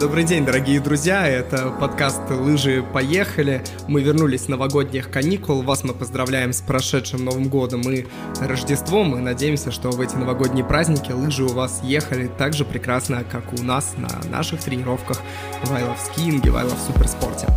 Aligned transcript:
Добрый 0.00 0.22
день, 0.22 0.44
дорогие 0.44 0.78
друзья, 0.78 1.26
это 1.26 1.70
подкаст 1.70 2.20
«Лыжи 2.30 2.84
поехали». 2.92 3.64
Мы 3.88 4.00
вернулись 4.00 4.44
с 4.44 4.48
новогодних 4.48 5.10
каникул, 5.10 5.62
вас 5.62 5.82
мы 5.82 5.92
поздравляем 5.92 6.52
с 6.52 6.60
прошедшим 6.60 7.24
Новым 7.24 7.48
годом 7.48 7.80
и 7.80 8.06
Рождеством. 8.40 9.08
Мы 9.08 9.18
надеемся, 9.18 9.72
что 9.72 9.90
в 9.90 10.00
эти 10.00 10.14
новогодние 10.14 10.64
праздники 10.64 11.10
лыжи 11.10 11.42
у 11.42 11.48
вас 11.48 11.80
ехали 11.82 12.30
так 12.38 12.54
же 12.54 12.64
прекрасно, 12.64 13.24
как 13.28 13.52
у 13.58 13.60
нас 13.64 13.94
на 13.96 14.08
наших 14.30 14.60
тренировках 14.60 15.20
в 15.64 15.72
I 15.72 15.82
Love 15.82 15.98
Skiing 15.98 16.46
и 16.46 16.50
в 16.50 16.56
I 16.56 16.64
Love 16.64 16.78
Суперспорте. 16.86 17.48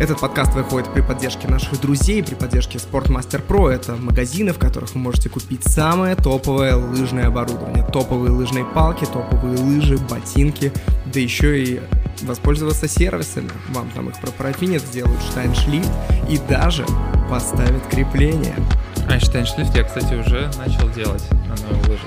Этот 0.00 0.18
подкаст 0.18 0.54
выходит 0.54 0.90
при 0.94 1.02
поддержке 1.02 1.46
наших 1.46 1.78
друзей, 1.78 2.22
при 2.22 2.34
поддержке 2.34 2.78
Sportmaster 2.78 3.46
Pro. 3.46 3.68
Это 3.68 3.96
магазины, 3.96 4.54
в 4.54 4.58
которых 4.58 4.94
вы 4.94 5.00
можете 5.00 5.28
купить 5.28 5.62
самое 5.64 6.16
топовое 6.16 6.74
лыжное 6.74 7.26
оборудование. 7.26 7.84
Топовые 7.84 8.30
лыжные 8.30 8.64
палки, 8.64 9.04
топовые 9.04 9.58
лыжи, 9.58 9.98
ботинки, 9.98 10.72
да 11.12 11.20
еще 11.20 11.62
и 11.62 11.79
воспользоваться 12.22 12.88
сервисами. 12.88 13.50
Вам 13.68 13.90
там 13.90 14.08
их 14.08 14.20
пропарафинят, 14.20 14.82
сделают 14.82 15.20
штайншлифт 15.22 15.90
и 16.28 16.38
даже 16.38 16.84
поставят 17.28 17.86
крепление. 17.88 18.54
А 19.08 19.18
штайншлифт 19.18 19.74
я, 19.76 19.84
кстати, 19.84 20.14
уже 20.14 20.50
начал 20.58 20.88
делать 20.90 21.24
на 21.48 21.56
новой 21.66 21.88
лыже. 21.88 22.02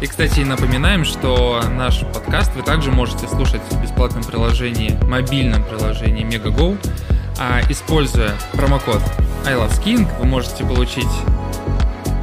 И, 0.00 0.06
кстати, 0.06 0.40
напоминаем, 0.40 1.04
что 1.04 1.62
наш 1.76 2.00
подкаст 2.00 2.54
вы 2.54 2.62
также 2.62 2.90
можете 2.90 3.26
слушать 3.26 3.62
в 3.70 3.82
бесплатном 3.82 4.22
приложении, 4.22 4.98
мобильном 5.04 5.64
приложении 5.64 6.26
MegaGo. 6.26 6.76
А 7.38 7.60
используя 7.68 8.32
промокод 8.52 9.00
I 9.46 9.54
Love 9.54 9.70
Skiing, 9.80 10.06
вы 10.18 10.26
можете 10.26 10.64
получить 10.64 11.08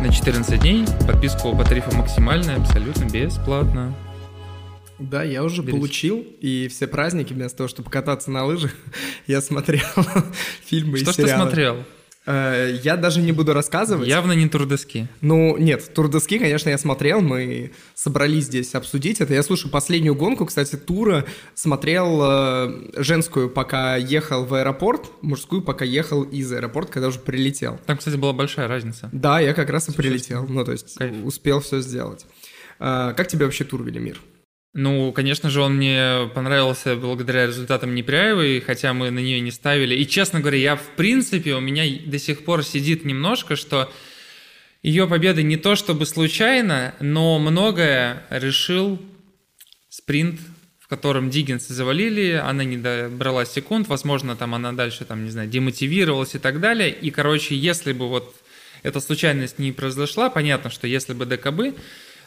на 0.02 0.12
14 0.12 0.60
дней 0.60 0.86
подписку 1.06 1.56
по 1.56 1.64
тарифу 1.64 1.96
максимальная 1.96 2.58
абсолютно 2.58 3.06
бесплатно. 3.06 3.94
Да, 5.02 5.24
я 5.24 5.44
уже 5.44 5.62
Берите. 5.62 5.78
получил, 5.78 6.26
и 6.40 6.68
все 6.70 6.88
праздники, 6.88 7.34
вместо 7.34 7.60
того, 7.60 7.68
чтобы 7.68 7.90
кататься 7.90 8.32
на 8.32 8.46
лыжах, 8.46 8.72
я 9.28 9.42
смотрел 9.42 9.82
фильмы 10.66 10.98
Что 10.98 11.12
и 11.12 11.14
сериалы. 11.14 11.14
Что 11.14 11.24
ты 11.24 11.30
смотрел? 11.30 11.86
Э, 12.26 12.78
я 12.84 12.98
даже 12.98 13.22
не 13.22 13.32
буду 13.32 13.54
рассказывать. 13.54 14.08
Явно 14.08 14.34
не 14.34 14.48
турдески. 14.48 15.08
Ну, 15.22 15.58
нет, 15.58 15.92
турдески, 15.94 16.38
конечно, 16.38 16.70
я 16.70 16.78
смотрел, 16.78 17.22
мы 17.22 17.72
собрались 17.96 18.46
здесь 18.46 18.76
обсудить 18.76 19.22
это. 19.22 19.34
Я 19.34 19.42
слушаю 19.42 19.72
последнюю 19.72 20.16
гонку, 20.16 20.46
кстати, 20.46 20.76
тура 20.76 21.26
смотрел 21.56 22.22
э, 22.24 23.02
женскую, 23.02 23.50
пока 23.50 23.96
ехал 23.96 24.46
в 24.46 24.54
аэропорт, 24.54 25.12
мужскую, 25.22 25.64
пока 25.64 25.84
ехал 25.84 26.24
из 26.24 26.52
аэропорта, 26.52 26.92
когда 26.92 27.08
уже 27.08 27.20
прилетел. 27.20 27.80
Там, 27.86 27.98
кстати, 27.98 28.16
была 28.18 28.34
большая 28.34 28.68
разница. 28.68 29.10
Да, 29.12 29.40
я 29.40 29.54
как 29.54 29.70
раз 29.70 29.90
и 29.90 29.92
прилетел, 29.92 30.46
ну, 30.48 30.64
то 30.64 30.74
есть 30.74 30.96
Кайф. 30.96 31.26
успел 31.26 31.60
все 31.60 31.80
сделать. 31.82 32.28
Э, 32.80 33.14
как 33.18 33.28
тебе 33.30 33.46
вообще 33.46 33.64
тур, 33.64 33.84
Велимир? 33.84 34.20
Ну, 34.74 35.12
конечно 35.12 35.50
же, 35.50 35.62
он 35.62 35.76
мне 35.76 36.30
понравился 36.34 36.96
благодаря 36.96 37.46
результатам 37.46 37.94
Непряевой, 37.94 38.62
хотя 38.62 38.94
мы 38.94 39.12
на 39.12 39.20
нее 39.20 39.42
не 39.42 39.52
ставили. 39.52 39.96
И, 39.96 40.08
честно 40.08 40.40
говоря, 40.40 40.58
я, 40.58 40.76
в 40.78 40.96
принципе, 40.96 41.56
у 41.56 41.60
меня 41.60 41.84
до 42.06 42.18
сих 42.18 42.46
пор 42.46 42.64
сидит 42.64 43.04
немножко, 43.04 43.58
что 43.58 43.92
ее 44.82 45.08
победа 45.08 45.44
не 45.44 45.58
то 45.58 45.76
чтобы 45.76 46.06
случайно, 46.06 46.96
но 47.02 47.38
многое 47.38 48.26
решил 48.30 49.02
спринт, 49.90 50.40
в 50.80 50.88
котором 50.88 51.30
Диггинса 51.30 51.74
завалили, 51.74 52.42
она 52.42 52.64
не 52.64 52.78
добрала 52.78 53.46
секунд, 53.46 53.90
возможно, 53.90 54.38
там 54.38 54.56
она 54.56 54.72
дальше, 54.72 55.04
там, 55.04 55.26
не 55.26 55.32
знаю, 55.32 55.50
демотивировалась 55.50 56.36
и 56.36 56.40
так 56.40 56.62
далее. 56.62 56.92
И, 56.92 57.12
короче, 57.12 57.56
если 57.56 57.92
бы 57.92 58.08
вот 58.08 58.34
эта 58.84 59.02
случайность 59.02 59.60
не 59.60 59.74
произошла, 59.74 60.30
понятно, 60.30 60.70
что 60.70 60.88
если 60.88 61.14
бы 61.14 61.26
ДКБ, 61.26 61.78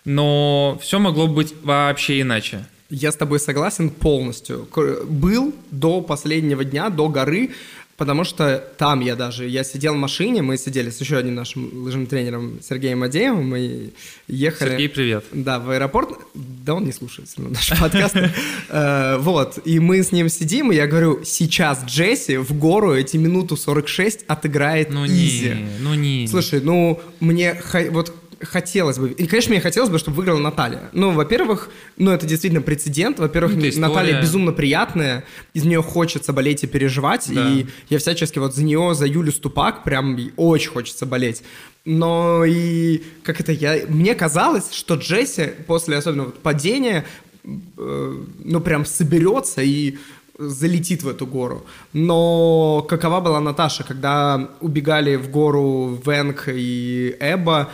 но 0.05 0.79
все 0.83 0.99
могло 0.99 1.27
быть 1.27 1.55
вообще 1.63 2.21
иначе. 2.21 2.67
Я 2.91 3.11
с 3.11 3.17
тобой 3.17 3.41
согласен 3.41 3.91
полностью. 3.91 4.69
Был 5.07 5.55
до 5.71 6.01
последнего 6.01 6.65
дня, 6.65 6.91
до 6.91 7.09
горы, 7.09 7.51
потому 7.97 8.25
что 8.25 8.63
там 8.77 9.01
я 9.01 9.17
даже, 9.17 9.49
я 9.49 9.65
сидел 9.65 9.95
в 9.95 9.97
машине, 9.97 10.43
мы 10.43 10.59
сидели 10.59 10.91
с 10.91 11.01
еще 11.01 11.17
одним 11.17 11.35
нашим 11.35 11.85
лыжным 11.85 12.07
тренером 12.07 12.61
Сергеем 12.63 13.03
Адеевым, 13.03 13.49
мы 13.49 13.91
ехали... 14.29 14.71
Сергей, 14.71 14.89
привет. 14.89 15.25
Да, 15.33 15.59
в 15.59 15.71
аэропорт. 15.71 16.11
Да 16.35 16.75
он 16.75 16.85
не 16.85 16.93
слушает 16.93 17.29
наш 17.37 17.79
подкаст. 17.79 18.17
Э, 18.69 19.19
вот, 19.19 19.59
и 19.65 19.79
мы 19.79 20.03
с 20.03 20.11
ним 20.11 20.29
сидим, 20.29 20.73
и 20.73 20.75
я 20.75 20.87
говорю, 20.87 21.23
сейчас 21.25 21.85
Джесси 21.85 22.39
в 22.39 22.53
гору 22.59 22.95
эти 22.95 23.17
минуту 23.17 23.57
46 23.57 24.25
отыграет 24.27 24.91
ну 24.91 25.07
изи. 25.07 25.55
Ну 25.81 25.95
не. 25.95 26.27
Слушай, 26.27 26.61
ну 26.61 27.01
мне 27.21 27.61
вот 27.91 28.13
хотелось 28.41 28.99
бы, 28.99 29.11
и, 29.11 29.27
конечно, 29.27 29.51
мне 29.51 29.61
хотелось 29.61 29.91
бы, 29.91 29.99
чтобы 29.99 30.17
выиграла 30.17 30.39
Наталья. 30.39 30.91
Ну, 30.93 31.11
во-первых, 31.11 31.71
ну, 31.97 32.11
это 32.11 32.27
действительно 32.27 32.63
прецедент. 32.63 33.19
Во-первых, 33.19 33.55
ну, 33.57 33.81
Наталья 33.81 34.21
безумно 34.21 34.53
приятная, 34.53 35.25
из 35.53 35.65
нее 35.65 35.83
хочется 35.83 36.33
болеть 36.33 36.65
и 36.65 36.67
переживать, 36.67 37.31
да. 37.33 37.51
и 37.51 37.67
я 37.89 37.99
всячески 37.99 38.39
вот 38.39 38.55
за 38.55 38.63
нее, 38.65 38.95
за 38.95 39.07
Юлю 39.07 39.33
Ступак, 39.33 39.85
прям 39.85 40.19
очень 40.37 40.71
хочется 40.71 41.07
болеть. 41.07 41.43
Но 41.85 42.45
и, 42.45 43.03
как 43.23 43.41
это, 43.41 43.53
я, 43.53 43.81
мне 43.89 44.15
казалось, 44.15 44.73
что 44.73 44.95
Джесси 44.95 45.51
после 45.67 45.97
особенно 45.97 46.25
вот 46.25 46.39
падения, 46.39 47.05
э, 47.45 48.23
ну, 48.45 48.61
прям 48.61 48.87
соберется 48.87 49.61
и 49.63 49.99
залетит 50.39 51.03
в 51.03 51.09
эту 51.09 51.27
гору. 51.27 51.65
Но 51.93 52.85
какова 52.89 53.21
была 53.21 53.41
Наташа, 53.41 53.85
когда 53.85 54.49
убегали 54.61 55.17
в 55.17 55.31
гору 55.31 56.01
Венг 56.05 56.49
и 56.49 57.17
Эба, 57.21 57.71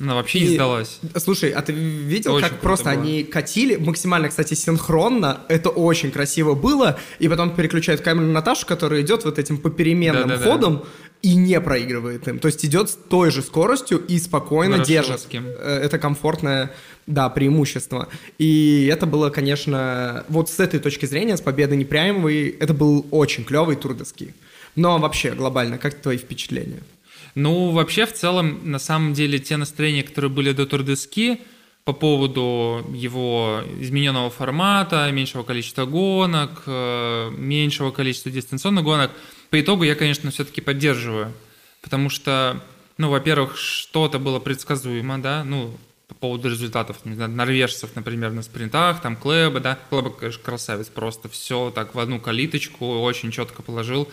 она 0.00 0.14
вообще 0.14 0.38
и, 0.38 0.48
не 0.48 0.54
сдалась. 0.54 0.98
Слушай, 1.16 1.50
а 1.50 1.62
ты 1.62 1.72
видел, 1.72 2.34
очень 2.34 2.48
как 2.48 2.60
просто 2.60 2.90
было. 2.90 3.00
они 3.00 3.22
катили 3.24 3.76
максимально, 3.76 4.28
кстати, 4.28 4.54
синхронно? 4.54 5.40
Это 5.48 5.68
очень 5.68 6.10
красиво 6.10 6.54
было. 6.54 6.98
И 7.18 7.28
потом 7.28 7.54
переключают 7.54 8.00
камеру 8.00 8.26
на 8.26 8.32
Наташу, 8.32 8.66
которая 8.66 9.02
идет 9.02 9.24
вот 9.24 9.38
этим 9.38 9.58
попеременным 9.58 10.28
да, 10.28 10.36
да, 10.36 10.44
ходом 10.44 10.76
да. 10.78 10.84
и 11.22 11.34
не 11.34 11.60
проигрывает 11.60 12.26
им. 12.28 12.38
То 12.38 12.46
есть 12.46 12.64
идет 12.64 12.90
с 12.90 12.94
той 12.94 13.30
же 13.30 13.42
скоростью 13.42 13.98
и 13.98 14.18
спокойно 14.18 14.78
держит. 14.78 15.26
Э, 15.32 15.80
это 15.84 15.98
комфортное, 15.98 16.72
да, 17.06 17.28
преимущество. 17.28 18.08
И 18.38 18.88
это 18.90 19.06
было, 19.06 19.30
конечно, 19.30 20.24
вот 20.28 20.48
с 20.48 20.60
этой 20.60 20.80
точки 20.80 21.06
зрения, 21.06 21.36
с 21.36 21.40
победой 21.40 21.76
Непрямовой, 21.76 22.48
это 22.48 22.72
был 22.72 23.06
очень 23.10 23.44
клевый 23.44 23.76
тур 23.76 23.94
доски. 23.94 24.34
Но 24.76 24.98
вообще, 24.98 25.32
глобально, 25.32 25.78
как 25.78 25.94
твои 25.94 26.16
впечатления? 26.16 26.80
Ну, 27.34 27.70
вообще, 27.70 28.06
в 28.06 28.12
целом, 28.12 28.70
на 28.70 28.78
самом 28.78 29.12
деле, 29.14 29.38
те 29.38 29.56
настроения, 29.56 30.02
которые 30.02 30.30
были 30.30 30.52
до 30.52 30.66
Турдески 30.66 31.40
по 31.84 31.92
поводу 31.92 32.86
его 32.92 33.62
измененного 33.80 34.30
формата, 34.30 35.10
меньшего 35.10 35.42
количества 35.42 35.86
гонок, 35.86 36.62
э, 36.66 37.30
меньшего 37.36 37.90
количества 37.90 38.30
дистанционных 38.30 38.84
гонок, 38.84 39.10
по 39.50 39.60
итогу 39.60 39.84
я, 39.84 39.94
конечно, 39.94 40.30
все-таки 40.30 40.60
поддерживаю. 40.60 41.32
Потому 41.82 42.10
что, 42.10 42.62
ну, 42.98 43.10
во-первых, 43.10 43.56
что-то 43.56 44.18
было 44.18 44.38
предсказуемо, 44.38 45.18
да, 45.18 45.42
ну, 45.44 45.76
по 46.08 46.14
поводу 46.14 46.50
результатов, 46.50 46.98
не 47.04 47.14
знаю, 47.14 47.30
норвежцев, 47.30 47.90
например, 47.94 48.32
на 48.32 48.42
спринтах, 48.42 49.00
там 49.00 49.16
Клэба, 49.16 49.60
да, 49.60 49.78
Клэба, 49.88 50.10
конечно, 50.10 50.42
красавец, 50.42 50.88
просто 50.88 51.28
все 51.28 51.70
так 51.74 51.94
в 51.94 51.98
одну 51.98 52.20
калиточку, 52.20 52.98
очень 52.98 53.30
четко 53.30 53.62
положил. 53.62 54.08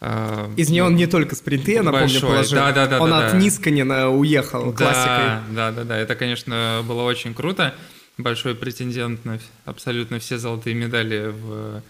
А, 0.00 0.50
Из 0.56 0.70
нее 0.70 0.84
он 0.84 0.94
не 0.94 1.06
только 1.06 1.34
спринты, 1.34 1.72
я 1.72 1.82
напомню, 1.82 2.06
большой. 2.06 2.28
положил. 2.30 2.58
Да, 2.58 2.72
да, 2.72 2.86
да, 2.86 3.00
он 3.00 3.10
да, 3.10 3.26
от 3.26 3.32
да. 3.32 3.38
Нисканина 3.38 4.10
уехал 4.10 4.72
да, 4.72 4.76
классикой. 4.76 5.54
Да, 5.54 5.72
да, 5.72 5.84
да. 5.84 5.98
Это, 5.98 6.14
конечно, 6.14 6.82
было 6.84 7.02
очень 7.02 7.34
круто. 7.34 7.74
Большой 8.16 8.54
претендент 8.54 9.24
на 9.24 9.38
абсолютно 9.64 10.18
все 10.18 10.38
золотые 10.38 10.74
медали 10.74 11.28
в... 11.28 11.82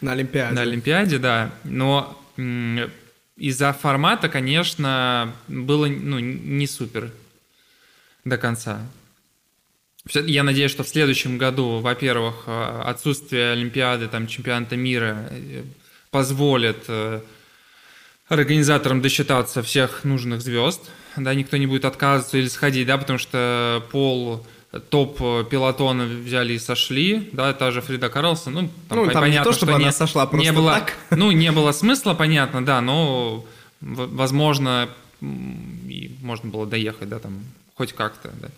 на 0.00 0.12
Олимпиаде. 0.12 0.54
На 0.54 0.62
Олимпиаде, 0.62 1.18
да. 1.18 1.52
Но 1.64 2.20
из-за 3.36 3.72
формата, 3.72 4.28
конечно, 4.28 5.32
было 5.48 5.86
ну, 5.86 6.18
не 6.18 6.66
супер 6.66 7.10
до 8.24 8.38
конца. 8.38 8.80
Я 10.12 10.42
надеюсь, 10.42 10.70
что 10.70 10.82
в 10.82 10.88
следующем 10.88 11.38
году, 11.38 11.80
во-первых, 11.80 12.44
а, 12.46 12.82
отсутствие 12.84 13.52
Олимпиады, 13.52 14.06
там, 14.06 14.26
чемпионата 14.26 14.76
мира 14.76 15.28
э, 15.30 15.62
позволит 16.10 16.84
э, 16.88 17.22
организаторам 18.28 19.02
досчитаться 19.02 19.62
всех 19.62 20.04
нужных 20.04 20.40
звезд, 20.40 20.90
да, 21.16 21.34
никто 21.34 21.56
не 21.56 21.66
будет 21.66 21.84
отказываться 21.84 22.38
или 22.38 22.48
сходить, 22.48 22.86
да, 22.86 22.98
потому 22.98 23.18
что 23.18 23.84
пол 23.90 24.44
топ 24.90 25.18
пилотона 25.48 26.04
взяли 26.04 26.54
и 26.54 26.58
сошли, 26.58 27.28
да, 27.32 27.52
та 27.52 27.70
же 27.70 27.80
Фрида 27.80 28.08
Карлсон, 28.08 28.54
ну, 28.54 28.60
там, 28.88 28.98
ну, 28.98 29.04
там 29.06 29.22
понятно, 29.22 29.38
не 29.38 29.44
то, 29.44 29.52
чтобы 29.52 29.72
что 29.72 29.76
она 29.76 29.86
не, 29.86 29.92
сошла 29.92 30.26
просто 30.26 30.50
не 30.50 30.56
было, 30.56 30.72
так. 30.72 30.94
Ну, 31.16 31.30
не 31.30 31.52
было 31.52 31.72
смысла, 31.72 32.14
понятно, 32.14 32.64
да, 32.64 32.80
но, 32.80 33.44
возможно, 33.80 34.88
и 35.20 36.16
можно 36.22 36.50
было 36.50 36.66
доехать, 36.66 37.08
да, 37.08 37.18
там, 37.18 37.44
хоть 37.76 37.92
как-то, 37.92 38.30
да, 38.40 38.48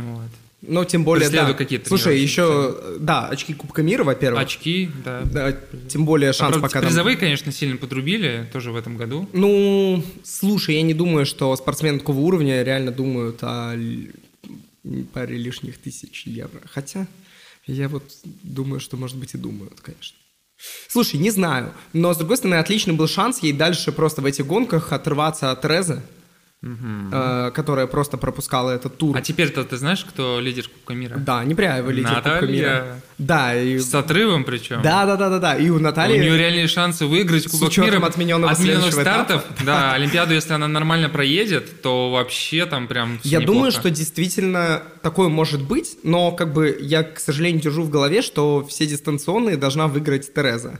вот. 0.00 0.30
Ну, 0.62 0.84
тем 0.84 1.02
более, 1.02 1.28
да. 1.28 1.52
какие-то 1.54 1.88
Слушай, 1.88 2.20
еще, 2.20 2.96
да, 3.00 3.26
очки 3.26 3.52
Кубка 3.52 3.82
мира, 3.82 4.04
во-первых. 4.04 4.42
Очки, 4.42 4.90
да. 5.04 5.22
да. 5.24 5.56
Тем 5.88 6.04
более 6.04 6.32
шанс 6.32 6.56
а, 6.56 6.60
пока... 6.60 6.80
Призовые, 6.80 7.16
там... 7.16 7.22
конечно, 7.22 7.50
сильно 7.50 7.76
подрубили 7.76 8.48
тоже 8.52 8.70
в 8.70 8.76
этом 8.76 8.96
году. 8.96 9.28
Ну, 9.32 10.04
слушай, 10.22 10.76
я 10.76 10.82
не 10.82 10.94
думаю, 10.94 11.26
что 11.26 11.54
спортсмены 11.56 11.98
такого 11.98 12.20
уровня 12.20 12.62
реально 12.62 12.92
думают 12.92 13.38
о 13.42 13.74
паре 15.12 15.36
лишних 15.36 15.78
тысяч 15.78 16.26
евро. 16.26 16.60
Хотя, 16.72 17.08
Я 17.66 17.88
вот 17.88 18.04
думаю, 18.44 18.78
что, 18.78 18.96
может 18.96 19.16
быть, 19.16 19.34
и 19.34 19.38
думают, 19.38 19.80
конечно. 19.80 20.16
Слушай, 20.88 21.18
не 21.18 21.30
знаю, 21.30 21.72
но, 21.92 22.14
с 22.14 22.16
другой 22.16 22.36
стороны, 22.36 22.56
отличный 22.56 22.94
был 22.94 23.08
шанс 23.08 23.40
ей 23.40 23.52
дальше 23.52 23.90
просто 23.90 24.22
в 24.22 24.26
этих 24.26 24.46
гонках 24.46 24.92
отрываться 24.92 25.50
от 25.50 25.64
Резы 25.64 26.02
э, 26.62 27.50
которая 27.54 27.86
просто 27.86 28.16
пропускала 28.16 28.70
этот 28.70 28.96
тур. 28.96 29.16
А 29.16 29.20
теперь-то 29.20 29.64
ты 29.64 29.76
знаешь, 29.76 30.04
кто 30.04 30.38
лидер 30.40 30.68
Кубка 30.68 30.94
мира? 30.94 31.16
Да, 31.16 31.42
Непряева 31.44 31.90
лидер 31.90 32.10
Наталья. 32.10 32.38
Кубка 32.40 32.52
мира. 32.52 33.00
Да, 33.18 33.54
и... 33.60 33.78
С 33.78 33.92
отрывом 33.94 34.44
причем. 34.44 34.80
Да, 34.82 35.04
да, 35.06 35.16
да, 35.16 35.28
да, 35.28 35.38
да. 35.38 35.56
И 35.56 35.68
у 35.70 35.78
Натальи... 35.78 36.18
У 36.18 36.22
нее 36.22 36.38
реальные 36.38 36.68
шансы 36.68 37.06
выиграть 37.06 37.46
Кубок 37.48 37.76
мира. 37.78 38.04
отмененного 38.06 38.52
отмененных 38.52 38.92
следующего 38.92 39.00
стартов. 39.02 39.44
этапа. 39.50 39.64
Да, 39.64 39.92
Олимпиаду, 39.94 40.34
если 40.34 40.52
она 40.52 40.68
нормально 40.68 41.08
проедет, 41.08 41.82
то 41.82 42.10
вообще 42.10 42.66
там 42.66 42.86
прям 42.86 43.18
Я 43.24 43.40
думаю, 43.40 43.66
неплохо. 43.66 43.80
что 43.80 43.90
действительно 43.90 44.82
такое 45.02 45.28
может 45.28 45.62
быть, 45.62 45.98
но 46.04 46.30
как 46.32 46.52
бы 46.52 46.76
я, 46.80 47.02
к 47.02 47.18
сожалению, 47.18 47.60
держу 47.60 47.82
в 47.82 47.90
голове, 47.90 48.22
что 48.22 48.64
все 48.68 48.86
дистанционные 48.86 49.56
должна 49.56 49.88
выиграть 49.88 50.32
Тереза. 50.32 50.78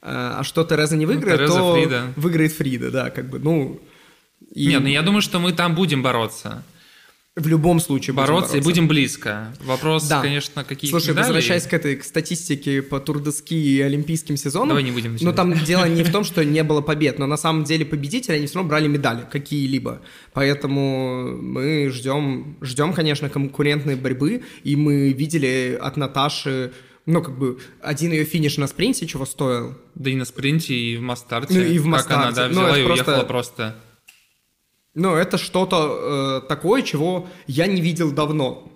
Э, 0.00 0.36
А 0.38 0.44
что 0.44 0.64
Тереза 0.64 0.96
не 0.96 1.04
выиграет, 1.06 1.40
Ну, 1.40 1.46
Тереза, 1.46 1.58
то 1.58 1.74
Фрида. 1.74 2.02
выиграет 2.16 2.52
Фрида, 2.52 2.90
да, 2.90 3.10
как 3.10 3.28
бы, 3.28 3.38
ну... 3.38 3.80
И 4.58 4.66
Нет, 4.66 4.82
ну 4.82 4.88
я 4.88 5.02
думаю, 5.02 5.22
что 5.22 5.38
мы 5.38 5.52
там 5.52 5.74
будем 5.74 6.02
бороться. 6.02 6.64
в 7.36 7.46
любом 7.46 7.78
случае 7.78 8.14
будем 8.14 8.26
Бороться 8.26 8.56
и 8.56 8.60
будем 8.60 8.88
близко. 8.88 9.54
Вопрос, 9.64 10.08
Да. 10.08 10.20
конечно, 10.20 10.64
какие 10.64 10.90
Слушай, 10.90 11.10
медалей. 11.10 11.26
возвращаясь 11.28 11.62
к 11.68 11.72
этой 11.72 11.94
к 11.94 12.02
статистике 12.02 12.82
по 12.82 12.98
турдески 12.98 13.54
и 13.54 13.80
олимпийским 13.80 14.36
сезонам, 14.36 14.70
Давай 14.70 14.82
не 14.82 14.90
будем 14.90 15.10
ну 15.10 15.30
начинать. 15.30 15.36
там 15.36 15.54
дело 15.64 15.84
не 15.88 16.02
в 16.02 16.10
том, 16.10 16.24
что 16.24 16.44
не 16.44 16.64
было 16.64 16.80
побед, 16.80 17.20
но 17.20 17.26
на 17.26 17.36
самом 17.36 17.62
деле 17.62 17.84
победители, 17.84 18.34
они 18.34 18.46
все 18.46 18.56
равно 18.56 18.68
брали 18.68 18.88
медали 18.88 19.24
какие-либо. 19.30 20.00
Поэтому 20.32 21.36
мы 21.40 21.90
ждем, 21.90 22.56
ждем, 22.60 22.92
конечно, 22.92 23.28
конкурентной 23.28 23.94
борьбы, 23.94 24.42
и 24.64 24.74
мы 24.74 25.12
видели 25.12 25.78
от 25.80 25.96
Наташи, 25.96 26.72
ну, 27.06 27.22
как 27.22 27.38
бы, 27.38 27.58
один 27.80 28.10
ее 28.10 28.24
финиш 28.24 28.56
на 28.56 28.66
спринте 28.66 29.06
чего 29.06 29.24
стоил. 29.26 29.74
Да 29.94 30.10
и 30.10 30.16
на 30.16 30.24
спринте, 30.24 30.74
и 30.74 30.96
в 30.96 31.02
Мастарте. 31.02 31.54
Ну, 31.54 31.60
и 31.60 31.78
в 31.78 31.84
Как 31.90 32.10
она, 32.10 32.26
Мастарте. 32.26 32.34
да, 32.34 32.46
Ну, 32.48 32.50
взяла 32.52 32.68
это 32.70 32.80
и 32.80 32.84
просто- 32.84 33.04
уехала 33.12 33.24
просто. 33.28 33.76
Ну, 34.98 35.14
это 35.14 35.38
что-то 35.38 36.40
э, 36.42 36.48
такое, 36.48 36.82
чего 36.82 37.28
я 37.46 37.68
не 37.68 37.80
видел 37.80 38.10
давно. 38.10 38.68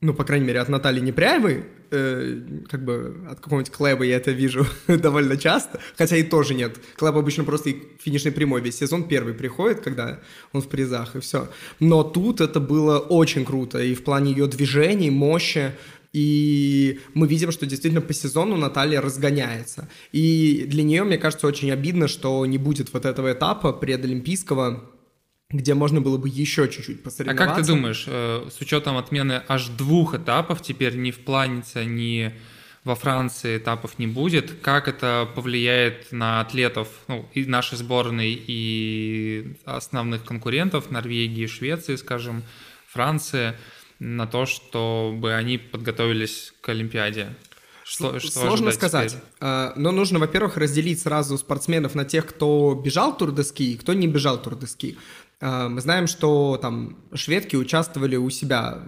Ну, 0.00 0.14
по 0.14 0.24
крайней 0.24 0.46
мере, 0.46 0.60
от 0.60 0.70
Натальи 0.70 1.00
Непряевой, 1.00 1.66
э, 1.90 2.40
как 2.66 2.82
бы 2.82 3.26
от 3.28 3.40
какого-нибудь 3.40 3.70
Клэба 3.70 4.04
я 4.04 4.16
это 4.16 4.30
вижу 4.30 4.66
довольно 4.88 5.36
часто, 5.36 5.80
хотя 5.98 6.16
и 6.16 6.22
тоже 6.22 6.54
нет. 6.54 6.78
Клэб 6.96 7.14
обычно 7.14 7.44
просто 7.44 7.68
и 7.68 7.82
финишной 8.02 8.32
прямой 8.32 8.62
весь 8.62 8.78
сезон 8.78 9.06
первый 9.06 9.34
приходит, 9.34 9.80
когда 9.80 10.20
он 10.54 10.62
в 10.62 10.68
призах, 10.68 11.14
и 11.14 11.20
все. 11.20 11.50
Но 11.78 12.02
тут 12.02 12.40
это 12.40 12.58
было 12.58 12.98
очень 12.98 13.44
круто, 13.44 13.82
и 13.82 13.94
в 13.94 14.02
плане 14.02 14.30
ее 14.30 14.46
движений, 14.46 15.10
мощи, 15.10 15.72
и 16.12 17.00
мы 17.14 17.28
видим, 17.28 17.52
что 17.52 17.66
действительно 17.66 18.00
по 18.00 18.12
сезону 18.12 18.56
Наталья 18.56 19.00
разгоняется. 19.00 19.88
И 20.12 20.64
для 20.66 20.82
нее, 20.82 21.04
мне 21.04 21.18
кажется, 21.18 21.46
очень 21.46 21.70
обидно, 21.70 22.08
что 22.08 22.44
не 22.46 22.58
будет 22.58 22.92
вот 22.92 23.04
этого 23.04 23.32
этапа 23.32 23.72
предолимпийского, 23.72 24.90
где 25.50 25.74
можно 25.74 26.00
было 26.00 26.16
бы 26.16 26.28
еще 26.28 26.68
чуть-чуть 26.68 27.00
А 27.00 27.04
посоревноваться. 27.04 27.54
как 27.54 27.64
ты 27.64 27.72
думаешь, 27.72 28.04
э, 28.06 28.48
с 28.50 28.60
учетом 28.60 28.96
отмены 28.96 29.42
аж 29.48 29.68
двух 29.68 30.14
этапов, 30.14 30.62
теперь 30.62 30.96
ни 30.96 31.10
в 31.10 31.20
Планице, 31.20 31.84
ни 31.84 32.32
во 32.84 32.94
Франции 32.94 33.58
этапов 33.58 33.98
не 33.98 34.06
будет, 34.06 34.52
как 34.62 34.88
это 34.88 35.28
повлияет 35.34 36.12
на 36.12 36.40
атлетов 36.40 36.88
ну, 37.08 37.28
и 37.34 37.44
нашей 37.44 37.76
сборной, 37.76 38.32
и 38.46 39.54
основных 39.64 40.24
конкурентов 40.24 40.90
Норвегии, 40.90 41.46
Швеции, 41.46 41.96
скажем, 41.96 42.42
Франции, 42.88 43.54
на 44.00 44.26
то, 44.26 44.46
чтобы 44.46 45.34
они 45.34 45.58
подготовились 45.58 46.52
к 46.60 46.68
Олимпиаде? 46.70 47.28
Что, 47.84 48.18
что 48.20 48.30
Сложно 48.30 48.70
сказать. 48.72 49.10
теперь? 49.10 49.24
А, 49.40 49.72
Но 49.76 49.90
нужно, 49.90 50.18
во-первых, 50.18 50.56
разделить 50.56 51.00
сразу 51.00 51.36
спортсменов 51.38 51.94
на 51.94 52.04
тех, 52.04 52.26
кто 52.26 52.74
бежал 52.74 53.16
тур 53.16 53.32
де 53.32 53.42
ски 53.42 53.72
и 53.72 53.76
кто 53.76 53.92
не 53.94 54.06
бежал 54.06 54.40
тур 54.40 54.54
де 54.56 54.66
ски. 54.66 54.96
А, 55.40 55.68
Мы 55.68 55.80
знаем, 55.80 56.06
что 56.06 56.56
там 56.62 56.98
шведки 57.14 57.56
участвовали 57.56 58.14
у 58.16 58.30
себя 58.30 58.78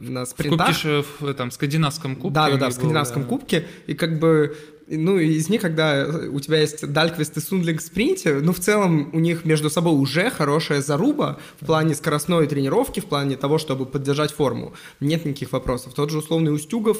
на 0.00 0.24
В 0.24 0.28
спринтах. 0.28 0.68
кубке, 0.68 0.80
же, 0.82 1.04
в 1.20 1.26
этом 1.26 1.50
скандинавском 1.50 2.14
кубке. 2.16 2.34
Да, 2.34 2.50
да, 2.50 2.56
да, 2.56 2.68
в 2.68 2.72
скандинавском 2.74 3.22
был, 3.22 3.30
да. 3.30 3.36
кубке. 3.36 3.66
И 3.88 3.94
как 3.94 4.18
бы, 4.20 4.56
ну, 4.96 5.18
из 5.18 5.48
них, 5.48 5.60
когда 5.60 6.06
у 6.30 6.40
тебя 6.40 6.60
есть 6.60 6.86
Дальквист 6.86 7.36
и 7.36 7.40
Сундлинг 7.40 7.80
в 7.80 7.84
спринте, 7.84 8.34
ну, 8.34 8.52
в 8.52 8.60
целом 8.60 9.10
у 9.12 9.20
них 9.20 9.44
между 9.44 9.70
собой 9.70 9.94
уже 9.94 10.30
хорошая 10.30 10.82
заруба 10.82 11.38
в 11.60 11.66
плане 11.66 11.94
скоростной 11.94 12.46
тренировки, 12.46 13.00
в 13.00 13.06
плане 13.06 13.36
того, 13.36 13.58
чтобы 13.58 13.86
поддержать 13.86 14.32
форму. 14.32 14.74
Нет 15.00 15.24
никаких 15.24 15.52
вопросов. 15.52 15.94
Тот 15.94 16.10
же 16.10 16.18
условный 16.18 16.54
Устюгов 16.54 16.98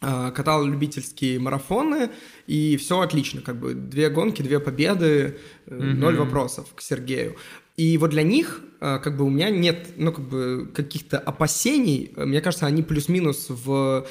а, 0.00 0.30
катал 0.30 0.64
любительские 0.64 1.38
марафоны, 1.38 2.10
и 2.46 2.76
все 2.76 3.00
отлично, 3.00 3.40
как 3.40 3.58
бы 3.58 3.74
две 3.74 4.10
гонки, 4.10 4.42
две 4.42 4.60
победы, 4.60 5.38
э, 5.66 5.74
ноль 5.74 6.16
вопросов 6.16 6.66
к 6.74 6.82
Сергею. 6.82 7.36
И 7.76 7.96
вот 7.98 8.10
для 8.10 8.22
них, 8.22 8.60
а, 8.80 8.98
как 8.98 9.16
бы 9.16 9.24
у 9.24 9.30
меня 9.30 9.48
нет, 9.48 9.88
ну, 9.96 10.12
как 10.12 10.28
бы 10.28 10.70
каких-то 10.74 11.18
опасений, 11.18 12.12
мне 12.16 12.40
кажется, 12.42 12.66
они 12.66 12.82
плюс-минус 12.82 13.46
в 13.48 14.06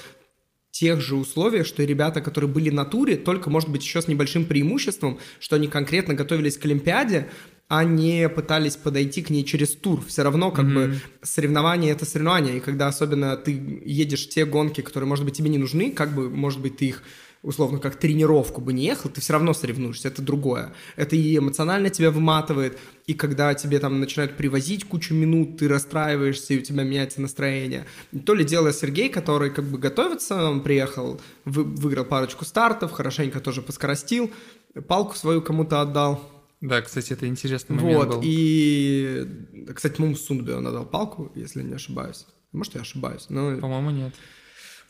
тех 0.75 0.99
же 0.99 1.15
условиях, 1.15 1.65
что 1.65 1.83
и 1.83 1.85
ребята, 1.85 2.19
которые 2.19 2.49
были 2.49 2.69
на 2.69 2.83
туре, 2.83 3.15
только, 3.15 3.49
может 3.49 3.69
быть, 3.69 3.81
еще 3.81 4.01
с 4.01 4.09
небольшим 4.09 4.43
преимуществом, 4.43 5.19
что 5.39 5.55
они 5.55 5.69
конкретно 5.69 6.15
готовились 6.15 6.57
к 6.57 6.65
Олимпиаде, 6.65 7.29
а 7.69 7.85
не 7.85 8.27
пытались 8.27 8.75
подойти 8.75 9.21
к 9.21 9.29
ней 9.29 9.45
через 9.45 9.71
тур. 9.71 10.03
Все 10.05 10.23
равно, 10.23 10.51
как 10.51 10.65
бы, 10.65 10.99
соревнование— 11.21 11.91
это 11.93 12.05
соревнование, 12.05 12.57
и 12.57 12.59
когда 12.59 12.87
особенно 12.87 13.37
ты 13.37 13.81
едешь 13.85 14.25
в 14.27 14.29
те 14.29 14.45
гонки, 14.45 14.81
которые, 14.81 15.07
может 15.07 15.23
быть, 15.23 15.37
тебе 15.37 15.49
не 15.49 15.57
нужны, 15.57 15.91
как 15.91 16.13
бы, 16.13 16.29
может 16.29 16.59
быть, 16.59 16.75
ты 16.75 16.87
их 16.87 17.03
условно, 17.45 17.79
как 17.79 17.95
тренировку 17.95 18.59
бы 18.59 18.73
не 18.73 18.83
ехал, 18.85 19.09
ты 19.09 19.21
все 19.21 19.33
равно 19.33 19.53
соревнуешься, 19.53 20.07
это 20.07 20.21
другое. 20.21 20.73
Это 20.95 21.15
и 21.15 21.37
эмоционально 21.37 21.89
тебя 21.89 22.11
выматывает, 22.11 22.77
и 23.05 23.13
когда 23.13 23.53
тебе 23.53 23.79
там 23.79 23.99
начинают 23.99 24.35
привозить 24.35 24.83
кучу 24.85 25.13
минут, 25.13 25.57
ты 25.57 25.67
расстраиваешься, 25.67 26.53
и 26.55 26.59
у 26.59 26.61
тебя 26.61 26.83
меняется 26.83 27.21
настроение. 27.21 27.85
То 28.25 28.33
ли 28.33 28.43
дело 28.43 28.73
Сергей, 28.73 29.09
который 29.09 29.51
как 29.51 29.65
бы 29.65 29.77
готовится, 29.77 30.49
он 30.49 30.61
приехал, 30.61 31.21
вы- 31.45 31.63
выиграл 31.63 32.05
парочку 32.05 32.45
стартов, 32.45 32.91
хорошенько 32.91 33.39
тоже 33.39 33.61
поскоростил, 33.61 34.31
палку 34.87 35.15
свою 35.15 35.41
кому-то 35.41 35.81
отдал. 35.81 36.21
Да, 36.61 36.81
кстати, 36.81 37.13
это 37.13 37.27
интересный 37.27 37.75
момент 37.75 37.97
Вот, 37.97 38.09
был. 38.15 38.21
и, 38.23 39.27
кстати, 39.75 39.95
по-моему, 39.97 40.15
Сундбе 40.17 40.55
он 40.55 40.65
отдал 40.65 40.85
палку, 40.85 41.31
если 41.35 41.61
не 41.61 41.75
ошибаюсь. 41.75 42.25
Может, 42.53 42.75
я 42.75 42.81
ошибаюсь, 42.81 43.25
но... 43.29 43.57
По-моему, 43.57 43.91
нет. 43.91 44.15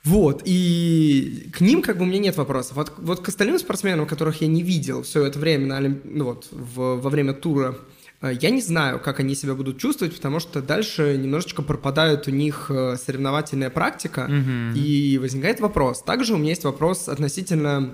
Вот, 0.05 0.43
и 0.45 1.49
к 1.51 1.61
ним 1.61 1.81
как 1.81 1.97
бы 1.97 2.03
у 2.03 2.05
меня 2.05 2.19
нет 2.19 2.37
вопросов. 2.37 2.77
Вот, 2.77 2.93
вот 2.97 3.19
к 3.21 3.27
остальным 3.29 3.57
спортсменам, 3.59 4.05
которых 4.05 4.41
я 4.41 4.47
не 4.47 4.61
видел 4.63 5.01
все 5.03 5.25
это 5.25 5.39
время 5.39 5.65
на 5.67 5.77
Олимп- 5.79 6.01
ну 6.05 6.25
вот, 6.25 6.47
в- 6.51 7.01
во 7.01 7.09
время 7.09 7.33
тура, 7.33 7.75
э, 8.21 8.31
я 8.39 8.51
не 8.51 8.61
знаю, 8.61 8.99
как 8.99 9.19
они 9.19 9.33
себя 9.35 9.55
будут 9.55 9.79
чувствовать, 9.79 10.15
потому 10.15 10.39
что 10.39 10.61
дальше 10.61 11.17
немножечко 11.17 11.61
пропадает 11.63 12.27
у 12.27 12.31
них 12.31 12.67
э, 12.69 12.97
соревновательная 13.03 13.69
практика, 13.71 14.27
и 14.75 15.17
возникает 15.19 15.59
вопрос. 15.59 16.01
Также 16.03 16.33
у 16.35 16.37
меня 16.37 16.49
есть 16.51 16.63
вопрос 16.65 17.09
относительно 17.09 17.93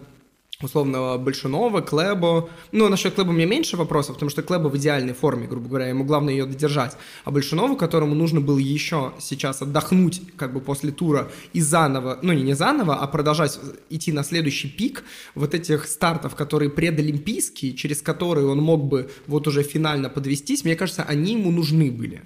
условного 0.61 1.17
Большунова, 1.17 1.81
Клэбо. 1.81 2.49
Ну, 2.71 2.89
насчет 2.89 3.13
Клэба 3.13 3.29
у 3.29 3.33
меня 3.33 3.45
меньше 3.45 3.77
вопросов, 3.77 4.15
потому 4.15 4.29
что 4.29 4.43
Клэба 4.43 4.67
в 4.67 4.77
идеальной 4.77 5.13
форме, 5.13 5.47
грубо 5.47 5.67
говоря, 5.69 5.87
ему 5.87 6.03
главное 6.03 6.33
ее 6.33 6.45
додержать. 6.45 6.97
А 7.23 7.31
Большунову, 7.31 7.75
которому 7.75 8.15
нужно 8.15 8.41
было 8.41 8.57
еще 8.57 9.13
сейчас 9.19 9.61
отдохнуть 9.61 10.21
как 10.37 10.53
бы 10.53 10.61
после 10.61 10.91
тура 10.91 11.31
и 11.53 11.61
заново, 11.61 12.19
ну 12.21 12.33
не, 12.33 12.43
не 12.43 12.53
заново, 12.53 12.95
а 12.95 13.07
продолжать 13.07 13.59
идти 13.89 14.11
на 14.11 14.23
следующий 14.23 14.69
пик 14.69 15.03
вот 15.35 15.53
этих 15.53 15.87
стартов, 15.87 16.35
которые 16.35 16.69
предолимпийские, 16.69 17.73
через 17.73 18.01
которые 18.01 18.47
он 18.47 18.59
мог 18.59 18.85
бы 18.85 19.09
вот 19.27 19.47
уже 19.47 19.63
финально 19.63 20.09
подвестись, 20.09 20.63
мне 20.63 20.75
кажется, 20.75 21.03
они 21.03 21.33
ему 21.33 21.51
нужны 21.51 21.91
были. 21.91 22.23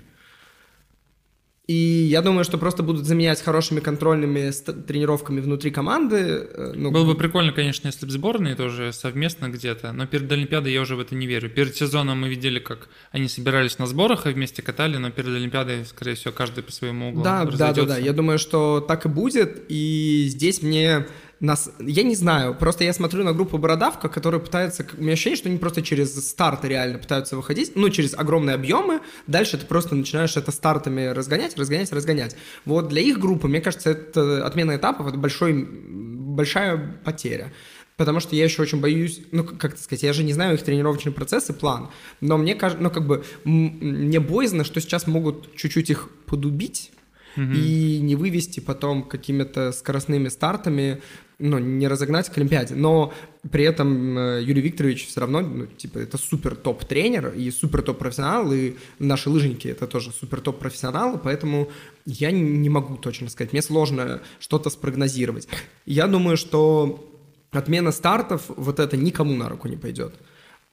И 1.68 1.74
я 1.74 2.22
думаю, 2.22 2.44
что 2.44 2.60
просто 2.60 2.84
будут 2.84 3.06
заменять 3.06 3.42
хорошими 3.42 3.80
контрольными 3.80 4.52
тренировками 4.86 5.40
внутри 5.40 5.72
команды. 5.72 6.18
э, 6.18 6.74
ну, 6.76 6.92
Было 6.92 7.06
бы 7.06 7.16
прикольно, 7.16 7.52
конечно, 7.54 7.88
если 7.88 8.06
бы 8.06 8.12
сборные 8.12 8.56
тоже 8.56 8.94
совместно 8.94 9.50
где-то, 9.50 9.92
но 9.92 10.06
перед 10.06 10.32
Олимпиадой 10.32 10.74
я 10.74 10.82
уже 10.82 10.96
в 10.96 11.00
это 11.00 11.16
не 11.16 11.26
верю. 11.26 11.50
Перед 11.50 11.76
сезоном 11.76 12.22
мы 12.22 12.30
видели, 12.30 12.60
как 12.60 12.88
они 13.12 13.28
собирались 13.28 13.80
на 13.80 13.88
сборах 13.88 14.28
и 14.28 14.30
вместе 14.30 14.62
катали, 14.62 14.98
но 14.98 15.10
перед 15.10 15.30
Олимпиадой, 15.30 15.86
скорее 15.86 16.14
всего, 16.14 16.32
каждый 16.34 16.64
по 16.64 16.72
своему 16.72 17.10
углу 17.10 17.24
Да, 17.24 17.46
да, 17.46 17.52
да, 17.52 17.58
да. 17.58 17.68
разойдется. 17.70 18.00
Я 18.02 18.14
думаю, 18.14 18.38
что 18.38 18.80
так 18.80 19.06
и 19.06 19.10
будет. 19.10 19.66
И 19.68 20.26
здесь 20.30 20.62
мне 20.62 21.08
нас, 21.40 21.70
я 21.80 22.04
не 22.04 22.16
знаю, 22.16 22.56
просто 22.56 22.84
я 22.84 22.94
смотрю 22.94 23.24
на 23.24 23.34
группу 23.34 23.58
Бородавка, 23.58 24.10
которая 24.10 24.40
пытается, 24.40 24.86
у 24.98 25.02
меня 25.02 25.14
ощущение, 25.14 25.38
что 25.38 25.50
они 25.50 25.58
просто 25.58 25.82
через 25.82 26.16
старты 26.28 26.68
реально 26.68 26.98
пытаются 26.98 27.36
выходить, 27.36 27.76
ну, 27.76 27.90
через 27.90 28.14
огромные 28.14 28.56
объемы, 28.56 29.02
дальше 29.28 29.58
ты 29.58 29.66
просто 29.66 29.96
начинаешь 29.96 30.38
это 30.38 30.52
стартами 30.52 31.08
разгонять, 31.08 31.58
разгонять, 31.58 31.92
разгонять. 31.92 32.36
Вот 32.66 32.88
для 32.88 33.02
их 33.02 33.20
группы, 33.20 33.48
мне 33.48 33.62
кажется, 33.62 33.92
это 33.92 34.46
отмена 34.46 34.78
этапов, 34.78 35.08
это 35.08 35.18
большой, 35.18 35.68
большая 35.68 37.00
потеря. 37.04 37.52
Потому 37.98 38.20
что 38.20 38.36
я 38.36 38.44
еще 38.44 38.62
очень 38.62 38.82
боюсь, 38.82 39.22
ну, 39.32 39.46
как 39.46 39.78
сказать, 39.78 40.04
я 40.04 40.12
же 40.12 40.24
не 40.24 40.34
знаю 40.34 40.56
их 40.56 40.64
тренировочный 40.64 41.14
процесс 41.14 41.50
и 41.50 41.54
план, 41.54 41.90
но 42.20 42.38
мне 42.38 42.54
кажется, 42.54 42.84
ну, 42.84 42.90
как 42.90 43.08
бы, 43.08 43.24
мне 43.46 44.20
боязно, 44.20 44.66
что 44.66 44.82
сейчас 44.82 45.08
могут 45.08 45.56
чуть-чуть 45.56 45.90
их 45.90 46.10
подубить, 46.26 46.92
и 47.36 48.00
не 48.02 48.16
вывести 48.16 48.60
потом 48.60 49.04
какими-то 49.04 49.72
скоростными 49.72 50.30
стартами, 50.30 51.02
ну, 51.38 51.60
не 51.60 51.88
разогнать 51.88 52.30
к 52.30 52.38
Олимпиаде. 52.38 52.76
Но 52.76 53.14
при 53.52 53.66
этом 53.66 54.18
э, 54.18 54.44
Юрий 54.44 54.62
Викторович 54.62 55.08
все 55.08 55.20
равно, 55.20 55.42
ну, 55.42 55.66
типа, 55.66 56.00
это 56.00 56.18
супер 56.18 56.56
топ-тренер 56.56 57.34
и 57.36 57.52
супер 57.52 57.82
топ-профессионал, 57.82 58.52
и 58.54 58.76
наши 59.00 59.30
лыжники 59.30 59.68
это 59.68 59.88
тоже 59.88 60.12
супер 60.12 60.42
топ-профессионалы, 60.42 61.20
поэтому 61.22 61.70
я 62.06 62.32
не 62.32 62.70
могу 62.70 62.96
точно 62.96 63.30
сказать. 63.30 63.52
Мне 63.52 63.62
сложно 63.62 64.22
что-то 64.40 64.70
спрогнозировать. 64.70 65.48
Я 65.86 66.08
думаю, 66.08 66.38
что 66.38 67.12
отмена 67.52 67.92
стартов, 67.92 68.44
вот 68.48 68.80
это 68.80 68.96
никому 68.98 69.36
на 69.36 69.50
руку 69.50 69.68
не 69.68 69.78
пойдет. 69.78 70.14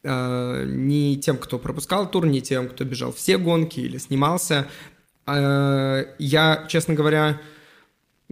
Э, 0.05 0.65
ни 0.67 1.15
тем, 1.17 1.37
кто 1.37 1.59
пропускал 1.59 2.11
тур, 2.11 2.27
ни 2.27 2.41
тем, 2.41 2.69
кто 2.69 2.85
бежал 2.85 3.13
все 3.13 3.39
гонки 3.39 3.81
или 3.81 3.99
снимался. 3.99 4.67
Э, 5.35 6.07
я, 6.19 6.65
честно 6.69 6.95
говоря, 6.95 7.39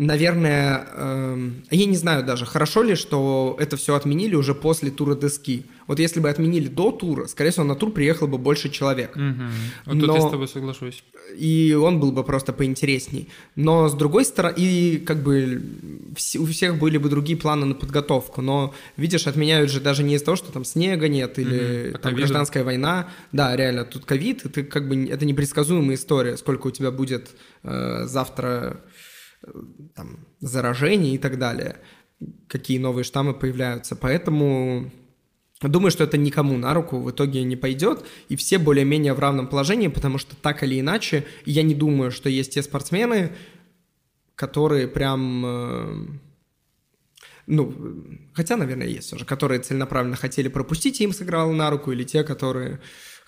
наверное, 0.00 0.86
э, 0.94 1.50
я 1.70 1.86
не 1.86 1.96
знаю 1.96 2.24
даже, 2.24 2.46
хорошо 2.46 2.82
ли, 2.82 2.94
что 2.94 3.56
это 3.60 3.76
все 3.76 3.94
отменили 3.94 4.34
уже 4.34 4.54
после 4.54 4.90
тура 4.90 5.14
доски. 5.14 5.66
Вот 5.86 5.98
если 5.98 6.20
бы 6.20 6.30
отменили 6.30 6.68
до 6.68 6.90
тура, 6.90 7.26
скорее 7.26 7.50
всего, 7.50 7.64
на 7.64 7.74
тур 7.74 7.92
приехало 7.92 8.26
бы 8.26 8.38
больше 8.38 8.70
человек. 8.70 9.14
Угу. 9.14 9.44
Вот 9.86 9.94
Но... 9.94 10.06
тут 10.06 10.14
я 10.16 10.20
с 10.22 10.30
тобой 10.30 10.48
соглашусь. 10.48 11.04
И 11.36 11.74
он 11.74 12.00
был 12.00 12.12
бы 12.12 12.24
просто 12.24 12.52
поинтересней. 12.52 13.28
Но 13.56 13.88
с 13.88 13.94
другой 13.94 14.24
стороны, 14.24 14.54
и 14.56 14.98
как 14.98 15.22
бы 15.22 15.62
у 16.38 16.46
всех 16.46 16.78
были 16.78 16.96
бы 16.96 17.08
другие 17.08 17.36
планы 17.38 17.66
на 17.66 17.74
подготовку. 17.74 18.40
Но, 18.40 18.72
видишь, 18.96 19.26
отменяют 19.26 19.70
же 19.70 19.80
даже 19.80 20.02
не 20.02 20.14
из-за 20.14 20.24
того, 20.24 20.36
что 20.36 20.50
там 20.50 20.64
снега 20.64 21.08
нет 21.08 21.38
или 21.38 21.90
угу. 21.90 21.98
там 21.98 22.14
гражданская 22.14 22.64
война. 22.64 23.08
Да, 23.32 23.54
реально, 23.54 23.84
тут 23.84 24.06
ковид, 24.06 24.46
это 24.46 24.62
как 24.62 24.88
бы 24.88 25.04
это 25.06 25.26
непредсказуемая 25.26 25.96
история, 25.96 26.36
сколько 26.38 26.68
у 26.68 26.70
тебя 26.70 26.90
будет 26.90 27.30
э, 27.64 28.04
завтра 28.06 28.80
там, 29.94 30.26
заражений 30.40 31.14
и 31.14 31.18
так 31.18 31.38
далее, 31.38 31.76
какие 32.48 32.78
новые 32.78 33.04
штаммы 33.04 33.34
появляются. 33.34 33.96
Поэтому 33.96 34.90
думаю, 35.62 35.90
что 35.90 36.04
это 36.04 36.16
никому 36.16 36.56
на 36.56 36.74
руку 36.74 36.98
в 37.00 37.10
итоге 37.10 37.42
не 37.42 37.56
пойдет, 37.56 38.04
и 38.28 38.36
все 38.36 38.58
более-менее 38.58 39.14
в 39.14 39.18
равном 39.18 39.46
положении, 39.46 39.88
потому 39.88 40.18
что 40.18 40.36
так 40.36 40.62
или 40.62 40.80
иначе, 40.80 41.26
я 41.44 41.62
не 41.62 41.74
думаю, 41.74 42.10
что 42.10 42.28
есть 42.28 42.54
те 42.54 42.62
спортсмены, 42.62 43.32
которые 44.34 44.88
прям... 44.88 45.44
Э, 45.46 46.06
ну, 47.46 47.74
хотя, 48.32 48.56
наверное, 48.56 48.86
есть 48.86 49.08
все 49.08 49.18
же, 49.18 49.24
которые 49.24 49.60
целенаправленно 49.60 50.16
хотели 50.16 50.48
пропустить, 50.48 51.00
и 51.00 51.04
им 51.04 51.12
сыграло 51.12 51.52
на 51.52 51.68
руку, 51.68 51.92
или 51.92 52.04
те, 52.04 52.24
которые 52.24 52.80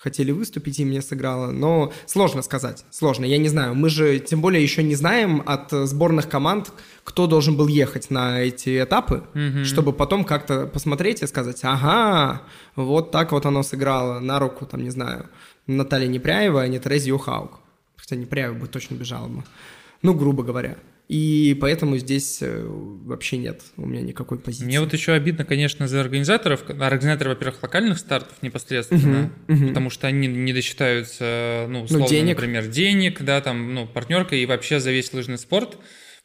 хотели 0.03 0.31
выступить, 0.31 0.79
и 0.79 0.85
мне 0.85 1.01
сыграло. 1.01 1.51
Но 1.51 1.93
сложно 2.05 2.41
сказать, 2.41 2.83
сложно. 2.89 3.23
Я 3.23 3.37
не 3.37 3.47
знаю. 3.47 3.73
Мы 3.73 3.89
же 3.89 4.19
тем 4.19 4.41
более 4.41 4.61
еще 4.61 4.83
не 4.83 4.95
знаем 4.95 5.41
от 5.45 5.71
сборных 5.71 6.27
команд, 6.27 6.73
кто 7.05 7.25
должен 7.25 7.55
был 7.55 7.67
ехать 7.67 8.09
на 8.09 8.41
эти 8.41 8.83
этапы, 8.83 9.23
mm-hmm. 9.33 9.63
чтобы 9.63 9.93
потом 9.93 10.25
как-то 10.25 10.67
посмотреть 10.67 11.21
и 11.23 11.27
сказать, 11.27 11.59
ага, 11.63 12.41
вот 12.75 13.11
так 13.11 13.31
вот 13.31 13.45
оно 13.45 13.63
сыграло 13.63 14.19
на 14.19 14.39
руку, 14.39 14.65
там, 14.65 14.83
не 14.83 14.89
знаю, 14.89 15.29
Наталья 15.67 16.07
Непряева, 16.07 16.61
а 16.61 16.67
не 16.67 16.79
Терези 16.79 17.09
Юхаук. 17.09 17.59
Хотя 17.95 18.17
Непряева 18.17 18.53
бы 18.53 18.67
точно 18.67 18.95
бежала 18.95 19.27
бы. 19.27 19.43
Ну, 20.01 20.13
грубо 20.13 20.43
говоря. 20.43 20.75
И 21.13 21.55
поэтому 21.61 21.95
здесь 21.97 22.39
э, 22.41 22.65
вообще 22.65 23.37
нет 23.37 23.61
у 23.77 23.85
меня 23.85 24.01
никакой 24.01 24.39
позиции. 24.39 24.65
Мне 24.65 24.79
вот 24.79 24.93
еще 24.93 25.13
обидно, 25.13 25.45
конечно, 25.45 25.87
за 25.87 26.01
организаторов. 26.01 26.67
Организаторы, 26.67 27.29
во-первых, 27.29 27.61
локальных 27.61 27.99
стартов 27.99 28.41
непосредственно, 28.41 29.31
угу, 29.47 29.53
угу. 29.53 29.67
потому 29.67 29.89
что 29.91 30.07
они 30.07 30.25
не 30.25 30.53
досчитаются, 30.53 31.67
ну, 31.69 31.77
ну 31.77 31.83
условно, 31.83 32.05
ну, 32.05 32.09
денег. 32.09 32.37
например, 32.37 32.65
денег, 32.65 33.21
да, 33.21 33.41
там, 33.41 33.75
ну, 33.75 33.85
партнерка 33.85 34.35
и 34.35 34.47
вообще 34.47 34.79
за 34.79 34.89
весь 34.89 35.13
лыжный 35.13 35.37
спорт. 35.37 35.77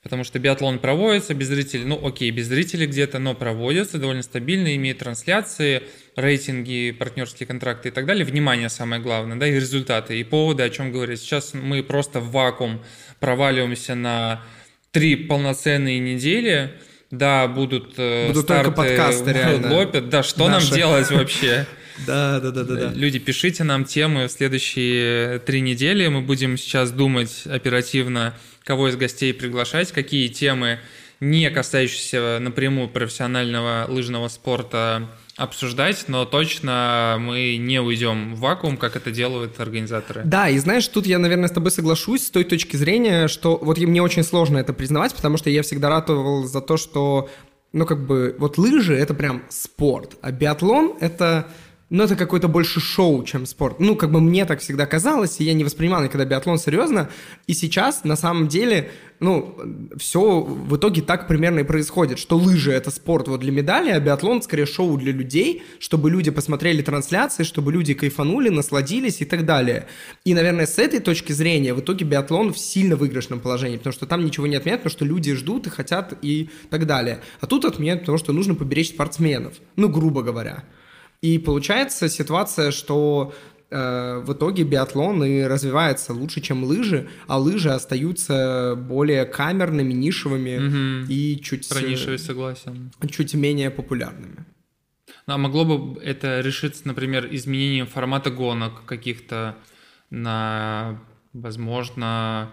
Потому 0.02 0.24
что 0.24 0.38
биатлон 0.38 0.78
проводится 0.78 1.34
без 1.34 1.48
зрителей, 1.48 1.84
ну 1.84 2.06
окей, 2.06 2.30
без 2.30 2.46
зрителей 2.46 2.86
где-то, 2.86 3.18
но 3.18 3.34
проводится 3.34 3.98
довольно 3.98 4.22
стабильно, 4.22 4.74
имеет 4.76 4.98
трансляции, 4.98 5.82
рейтинги, 6.16 6.96
партнерские 6.98 7.46
контракты 7.46 7.88
и 7.88 7.92
так 7.92 8.06
далее. 8.06 8.24
Внимание 8.24 8.70
самое 8.70 9.02
главное, 9.02 9.36
да, 9.36 9.46
и 9.46 9.54
результаты, 9.54 10.18
и 10.18 10.24
поводы, 10.24 10.62
о 10.62 10.70
чем 10.70 10.92
говорить. 10.92 11.20
Сейчас 11.20 11.52
мы 11.52 11.82
просто 11.82 12.20
в 12.20 12.30
вакуум 12.30 12.82
проваливаемся 13.20 13.96
на 13.96 14.44
три 14.90 15.16
полноценные 15.16 15.98
недели, 15.98 16.72
да, 17.10 17.46
будут, 17.48 17.94
э, 17.96 18.28
будут 18.28 18.44
старты, 18.44 18.64
только 18.66 18.76
подкасты, 18.76 19.32
реально. 19.32 19.72
лопят, 19.72 20.08
да, 20.08 20.22
что 20.22 20.48
Наши. 20.48 20.66
нам 20.68 20.74
делать 20.76 21.10
вообще? 21.10 21.66
Да, 22.06 22.38
да, 22.38 22.52
да, 22.52 22.62
да, 22.62 22.74
да. 22.76 22.92
Люди, 22.94 23.18
пишите 23.18 23.64
нам 23.64 23.84
темы 23.84 24.28
в 24.28 24.30
следующие 24.30 25.40
три 25.40 25.60
недели. 25.60 26.06
Мы 26.06 26.20
будем 26.20 26.56
сейчас 26.56 26.92
думать 26.92 27.42
оперативно, 27.44 28.34
кого 28.62 28.88
из 28.88 28.94
гостей 28.94 29.34
приглашать, 29.34 29.90
какие 29.90 30.28
темы, 30.28 30.78
не 31.18 31.50
касающиеся 31.50 32.38
напрямую 32.40 32.88
профессионального 32.88 33.86
лыжного 33.88 34.28
спорта, 34.28 35.08
обсуждать, 35.38 36.04
но 36.08 36.24
точно 36.24 37.16
мы 37.20 37.56
не 37.56 37.80
уйдем 37.80 38.34
в 38.34 38.40
вакуум, 38.40 38.76
как 38.76 38.96
это 38.96 39.12
делают 39.12 39.58
организаторы. 39.60 40.22
Да, 40.24 40.48
и 40.48 40.58
знаешь, 40.58 40.86
тут 40.88 41.06
я, 41.06 41.18
наверное, 41.18 41.48
с 41.48 41.52
тобой 41.52 41.70
соглашусь 41.70 42.26
с 42.26 42.30
той 42.30 42.42
точки 42.44 42.76
зрения, 42.76 43.28
что 43.28 43.56
вот 43.56 43.78
мне 43.78 44.02
очень 44.02 44.24
сложно 44.24 44.58
это 44.58 44.72
признавать, 44.72 45.14
потому 45.14 45.36
что 45.36 45.48
я 45.48 45.62
всегда 45.62 45.88
ратовал 45.90 46.44
за 46.44 46.60
то, 46.60 46.76
что, 46.76 47.30
ну, 47.72 47.86
как 47.86 48.04
бы, 48.04 48.34
вот 48.38 48.58
лыжи— 48.58 48.94
это 48.96 49.14
прям 49.14 49.44
спорт, 49.48 50.16
а 50.22 50.32
биатлон— 50.32 50.94
это 51.00 51.46
но 51.90 52.04
это 52.04 52.16
какое-то 52.16 52.48
больше 52.48 52.80
шоу, 52.80 53.24
чем 53.24 53.46
спорт. 53.46 53.80
Ну, 53.80 53.96
как 53.96 54.10
бы 54.10 54.20
мне 54.20 54.44
так 54.44 54.60
всегда 54.60 54.86
казалось, 54.86 55.40
и 55.40 55.44
я 55.44 55.54
не 55.54 55.64
воспринимал 55.64 56.02
никогда 56.02 56.24
биатлон 56.24 56.58
серьезно. 56.58 57.08
И 57.46 57.54
сейчас, 57.54 58.04
на 58.04 58.16
самом 58.16 58.48
деле, 58.48 58.90
ну, 59.20 59.56
все 59.96 60.40
в 60.40 60.76
итоге 60.76 61.00
так 61.00 61.26
примерно 61.26 61.60
и 61.60 61.64
происходит, 61.64 62.18
что 62.18 62.36
лыжи— 62.36 62.72
это 62.72 62.90
спорт 62.90 63.28
вот 63.28 63.40
для 63.40 63.52
медали, 63.52 63.90
а 63.90 64.00
биатлон 64.00 64.42
скорее 64.42 64.66
шоу 64.66 64.98
для 64.98 65.12
людей, 65.12 65.62
чтобы 65.78 66.10
люди 66.10 66.30
посмотрели 66.30 66.82
трансляции, 66.82 67.42
чтобы 67.42 67.72
люди 67.72 67.94
кайфанули, 67.94 68.50
насладились 68.50 69.22
и 69.22 69.24
так 69.24 69.46
далее. 69.46 69.86
И, 70.24 70.34
наверное, 70.34 70.66
с 70.66 70.78
этой 70.78 71.00
точки 71.00 71.32
зрения 71.32 71.72
в 71.72 71.80
итоге 71.80 72.04
биатлон 72.04 72.52
в 72.52 72.58
сильно 72.58 72.96
выигрышном 72.96 73.40
положении, 73.40 73.78
потому 73.78 73.94
что 73.94 74.06
там 74.06 74.24
ничего 74.24 74.46
не 74.46 74.56
отменяют, 74.56 74.82
потому 74.82 74.96
что 74.96 75.04
люди 75.06 75.32
ждут 75.34 75.66
и 75.66 75.70
хотят 75.70 76.18
и 76.20 76.50
так 76.68 76.86
далее. 76.86 77.20
А 77.40 77.46
тут 77.46 77.64
отменяют, 77.64 78.00
потому 78.00 78.18
что 78.18 78.32
нужно 78.32 78.54
поберечь 78.54 78.90
спортсменов, 78.90 79.54
ну, 79.76 79.88
грубо 79.88 80.22
говоря. 80.22 80.64
И 81.20 81.38
получается 81.38 82.08
ситуация, 82.08 82.70
что 82.70 83.34
э, 83.70 84.22
в 84.24 84.32
итоге 84.32 84.62
биатлон 84.62 85.24
и 85.24 85.42
развивается 85.42 86.12
лучше, 86.12 86.40
чем 86.40 86.64
лыжи, 86.64 87.08
а 87.26 87.38
лыжи 87.38 87.70
остаются 87.70 88.74
более 88.76 89.24
камерными, 89.24 89.92
нишевыми 89.92 91.02
угу. 91.02 91.12
и 91.12 91.40
чуть... 91.42 91.68
Про 91.68 91.80
нишевый 91.80 92.18
согласен. 92.18 92.92
Чуть 93.10 93.34
менее 93.34 93.70
популярными. 93.70 94.46
А 95.26 95.36
могло 95.36 95.64
бы 95.64 96.00
это 96.00 96.40
решиться, 96.40 96.86
например, 96.86 97.28
изменением 97.30 97.86
формата 97.86 98.30
гонок 98.30 98.84
каких-то 98.86 99.56
на, 100.10 101.02
возможно, 101.32 102.50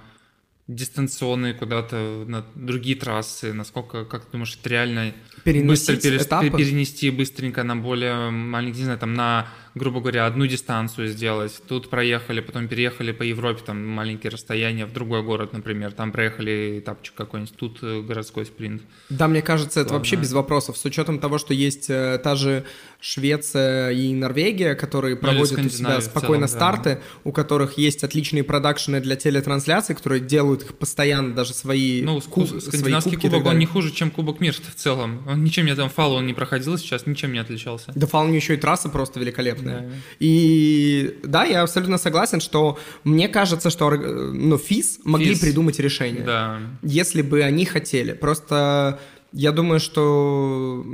дистанционные 0.68 1.54
куда-то 1.54 2.26
на 2.28 2.46
другие 2.56 2.96
трассы? 2.96 3.54
Насколько, 3.54 4.06
как 4.06 4.26
ты 4.26 4.32
думаешь, 4.34 4.58
это 4.60 4.70
реально 4.70 5.14
быстро 5.44 5.96
перес... 5.96 6.26
перенести 6.26 7.10
быстренько 7.12 7.64
на 7.64 7.76
более 7.76 8.32
маленький, 8.32 8.80
не 8.80 8.86
знаю, 8.86 9.00
там 9.00 9.14
на 9.14 9.48
грубо 9.76 10.00
говоря, 10.00 10.26
одну 10.26 10.48
дистанцию 10.48 11.10
сделать. 11.10 11.62
Тут 11.68 11.90
проехали, 11.90 12.40
потом 12.40 12.68
переехали 12.70 13.12
по 13.12 13.24
Европе, 13.24 13.62
там 13.66 13.86
маленькие 13.86 14.32
расстояния, 14.32 14.86
в 14.86 14.94
другой 14.94 15.22
город, 15.22 15.52
например, 15.52 15.92
там 15.92 16.14
проехали 16.14 16.80
этапчик 16.80 17.14
какой-нибудь, 17.14 17.56
тут 17.56 17.80
э, 17.82 18.02
городской 18.02 18.46
спринт. 18.46 18.82
Да, 19.10 19.28
мне 19.28 19.42
кажется, 19.42 19.82
это 19.82 19.94
вообще 19.94 20.16
без 20.16 20.32
вопросов, 20.32 20.78
с 20.78 20.86
учетом 20.86 21.20
того, 21.20 21.38
что 21.38 21.54
есть 21.54 21.90
э, 21.90 22.20
та 22.24 22.36
же 22.36 22.64
Швеция 23.02 23.92
и 23.92 24.14
Норвегия, 24.14 24.76
которые 24.76 25.16
ну, 25.16 25.22
проводят 25.22 25.60
у 25.60 25.70
себя 25.70 26.00
спокойно 26.00 26.48
целом, 26.48 26.60
старты, 26.60 26.90
да. 26.96 27.02
у 27.26 27.32
которых 27.34 27.78
есть 27.78 28.04
отличные 28.06 28.46
продакшены 28.46 29.02
для 29.02 29.18
телетрансляций, 29.18 29.94
которые 29.94 30.22
делают 30.22 30.64
их 30.64 30.78
постоянно, 30.78 31.36
даже 31.36 31.54
свои 31.54 32.02
Ну, 32.02 32.22
куб, 32.22 32.48
скандинавский 32.48 33.20
свои 33.20 33.30
кубок, 33.30 33.46
он 33.46 33.60
не 33.60 33.66
хуже, 33.66 33.92
чем 33.92 34.10
Кубок 34.10 34.40
мира 34.40 34.56
в 34.56 34.76
целом. 34.76 35.24
Он 35.28 35.44
ничем 35.44 35.66
мне 35.66 35.76
там 35.76 35.90
фал 35.90 36.14
он 36.14 36.26
не 36.26 36.34
проходил 36.34 36.78
сейчас, 36.78 37.06
ничем 37.06 37.34
не 37.34 37.40
отличался. 37.40 37.92
Да 37.94 38.08
фал 38.08 38.28
еще 38.30 38.54
и 38.54 38.58
трасса 38.58 38.88
просто 38.88 39.20
великолепная 39.20 39.65
великолепная. 39.66 39.90
Да. 39.90 39.96
И 40.20 41.20
да, 41.24 41.46
я 41.46 41.62
абсолютно 41.62 41.98
согласен, 41.98 42.40
что 42.40 42.78
мне 43.04 43.28
кажется, 43.28 43.70
что 43.70 43.90
ну, 43.92 44.58
ФИС 44.58 45.00
могли 45.04 45.34
ФИС. 45.34 45.40
придумать 45.40 45.80
решение, 45.80 46.24
да. 46.24 46.60
если 46.82 47.22
бы 47.22 47.44
они 47.44 47.66
хотели. 47.66 48.14
Просто 48.14 49.00
я 49.32 49.52
думаю, 49.52 49.80
что, 49.80 50.86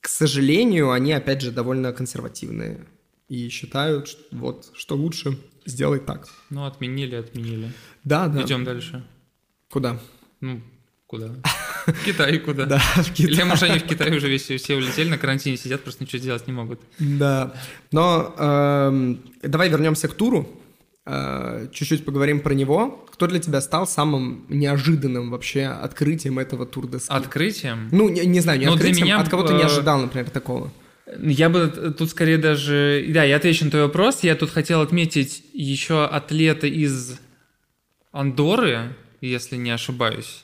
к 0.00 0.08
сожалению, 0.08 0.92
они, 0.92 1.12
опять 1.12 1.42
же, 1.42 1.50
довольно 1.50 1.92
консервативные 1.92 2.86
и 3.28 3.48
считают, 3.48 4.08
что, 4.08 4.22
вот, 4.32 4.70
что 4.74 4.96
лучше 4.96 5.38
сделать 5.66 6.06
так. 6.06 6.28
Ну, 6.50 6.64
отменили, 6.64 7.16
отменили. 7.16 7.72
Да, 8.04 8.28
да. 8.28 8.42
Идем 8.42 8.64
дальше. 8.64 9.04
Куда? 9.70 9.98
Ну, 10.40 10.62
Куда? 11.06 11.28
В 11.86 12.04
Китай 12.04 12.38
куда? 12.38 12.66
Да, 12.66 12.78
в 12.78 13.12
Китай. 13.12 13.32
Или, 13.32 13.42
может, 13.44 13.62
они 13.64 13.78
в 13.78 13.84
Китай 13.84 14.16
уже 14.16 14.28
весь, 14.28 14.42
все 14.42 14.74
улетели, 14.76 15.08
на 15.08 15.18
карантине 15.18 15.56
сидят, 15.56 15.82
просто 15.82 16.02
ничего 16.02 16.18
сделать 16.18 16.46
не 16.48 16.52
могут. 16.52 16.80
Да, 16.98 17.52
но 17.92 18.34
э, 18.36 19.14
давай 19.44 19.68
вернемся 19.68 20.08
к 20.08 20.14
туру. 20.14 20.48
э, 21.06 21.68
чуть-чуть 21.72 22.04
поговорим 22.04 22.40
про 22.40 22.54
него. 22.54 23.06
Кто 23.12 23.28
для 23.28 23.38
тебя 23.38 23.60
стал 23.60 23.86
самым 23.86 24.44
неожиданным 24.48 25.30
вообще 25.30 25.66
открытием 25.66 26.38
этого 26.40 26.66
тур 26.66 26.88
де 26.88 26.98
ски? 26.98 27.12
Открытием? 27.12 27.88
Ну, 27.92 28.08
не, 28.08 28.26
не 28.26 28.40
знаю, 28.40 28.58
не 28.58 28.66
Ну, 28.66 28.72
для 28.72 28.80
открытием, 28.80 29.06
меня, 29.06 29.20
от 29.20 29.28
кого 29.28 29.44
ты 29.44 29.54
не 29.54 29.62
ожидал, 29.62 30.00
например, 30.00 30.28
такого. 30.30 30.72
Я 31.22 31.48
бы 31.50 31.68
тут 31.96 32.10
скорее 32.10 32.36
даже... 32.36 33.04
Да, 33.10 33.22
я 33.22 33.36
отвечу 33.36 33.64
на 33.64 33.70
твой 33.70 33.84
вопрос. 33.84 34.24
Я 34.24 34.34
тут 34.34 34.50
хотел 34.50 34.80
отметить 34.80 35.44
еще 35.52 36.04
атлета 36.04 36.66
из 36.66 37.20
Андоры, 38.10 38.96
если 39.20 39.56
не 39.56 39.70
ошибаюсь. 39.70 40.42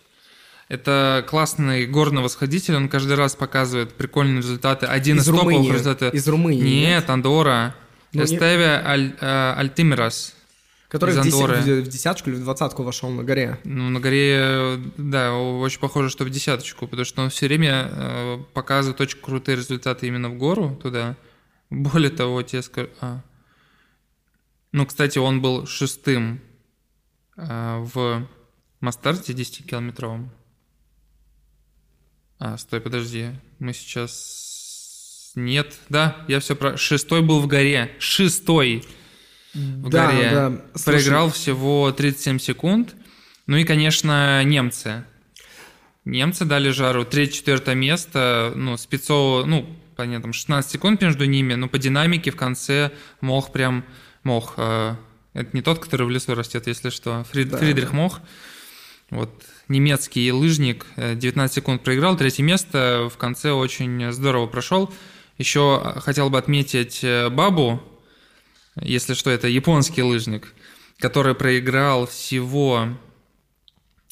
Это 0.73 1.23
классный 1.29 1.87
горный 1.87 2.23
восходитель, 2.23 2.75
он 2.77 2.89
каждый 2.89 3.15
раз 3.17 3.37
показывает 3.37 3.93
прикольные 3.93 4.39
результаты. 4.39 4.87
Один 4.87 5.19
из, 5.19 5.23
Из 5.23 5.27
топовых 5.27 5.45
Румынии. 5.57 5.71
результатов. 5.71 6.15
Из 6.15 6.27
Румынии, 6.27 6.63
Нет, 6.87 7.11
Андора. 7.11 7.75
Ну, 8.15 8.21
не- 8.21 8.25
Эстеве 8.25 8.83
Аль, 8.83 9.15
э, 9.21 9.55
Альтимирас. 9.59 10.35
Который 10.89 11.15
в, 11.15 11.23
деся- 11.23 11.83
в 11.83 11.89
десяточку 11.89 12.31
или 12.31 12.37
в 12.37 12.41
двадцатку 12.45 12.85
вошел 12.85 13.11
на 13.11 13.23
горе. 13.23 13.59
Ну, 13.65 13.91
на 13.91 14.01
горе, 14.01 14.79
да, 14.97 15.35
очень 15.35 15.79
похоже, 15.79 16.09
что 16.09 16.25
в 16.25 16.31
десяточку, 16.31 16.87
потому 16.87 17.05
что 17.05 17.21
он 17.23 17.29
все 17.29 17.49
время 17.49 17.91
э, 17.93 18.39
показывает 18.55 18.99
очень 19.03 19.19
крутые 19.21 19.57
результаты 19.57 20.07
именно 20.07 20.31
в 20.31 20.39
гору 20.39 20.79
туда. 20.83 21.17
Более 21.69 22.11
того, 22.11 22.41
тебе 22.43 22.63
скажу... 22.63 22.89
а. 23.03 23.21
Ну, 24.73 24.87
кстати, 24.87 25.19
он 25.19 25.43
был 25.43 25.67
шестым 25.67 26.41
э, 27.37 27.79
в 27.95 28.27
Мастарте 28.81 29.35
10-километровом. 29.35 30.29
А, 32.45 32.59
стой, 32.59 32.81
подожди. 32.81 33.31
Мы 33.61 33.73
сейчас... 33.73 35.31
Нет, 35.37 35.75
да, 35.89 36.25
я 36.27 36.41
все 36.41 36.57
про... 36.57 36.77
Шестой 36.77 37.23
был 37.23 37.41
в 37.41 37.47
горе. 37.47 37.93
Шестой 38.01 38.85
в 39.55 39.89
Да, 39.89 40.11
горе. 40.11 40.31
да. 40.33 40.53
Слушай, 40.75 40.85
Проиграл 40.97 41.31
всего 41.31 41.93
37 41.93 42.41
секунд. 42.41 42.97
Ну 43.47 43.57
и, 43.59 43.63
конечно, 43.65 44.43
немцы. 44.43 45.05
Немцы 46.05 46.45
дали 46.45 46.71
жару. 46.71 47.05
Третье-четвертое 47.05 47.77
место. 47.77 48.53
Ну, 48.57 48.77
спецово, 48.77 49.45
ну, 49.45 49.65
понятно, 49.95 50.23
там 50.23 50.33
16 50.33 50.69
секунд 50.73 51.01
между 51.01 51.25
ними, 51.27 51.55
но 51.55 51.69
по 51.69 51.79
динамике 51.79 52.33
в 52.33 52.37
конце 52.37 52.91
Мох 53.21 53.53
прям... 53.53 53.85
Мох, 54.25 54.55
э, 54.57 54.97
это 55.35 55.49
не 55.53 55.63
тот, 55.63 55.79
который 55.79 56.09
в 56.09 56.11
лесу 56.11 56.35
растет, 56.35 56.67
если 56.67 56.91
что. 56.91 57.25
Фрид- 57.33 57.51
Да, 57.51 57.59
Фридрих 57.59 57.91
да. 57.91 57.97
Мох. 57.97 58.21
Вот 59.13 59.29
немецкий 59.69 60.33
лыжник, 60.33 60.87
э, 60.97 61.15
19 61.15 61.55
секунд 61.55 61.83
проиграл, 61.83 62.17
третье 62.17 62.43
место 62.43 63.11
в 63.13 63.19
конце 63.19 63.53
очень 63.53 64.11
здорово 64.11 64.47
прошел. 64.47 64.91
Еще 65.37 65.83
э, 65.85 66.01
хотел 66.01 66.31
бы 66.31 66.39
отметить 66.39 67.05
э, 67.05 67.29
Бабу, 67.29 67.83
если 68.81 69.13
что, 69.13 69.29
это 69.29 69.49
японский 69.49 70.03
лыжник, 70.03 70.55
который 70.99 71.35
проиграл 71.35 72.07
всего 72.07 72.89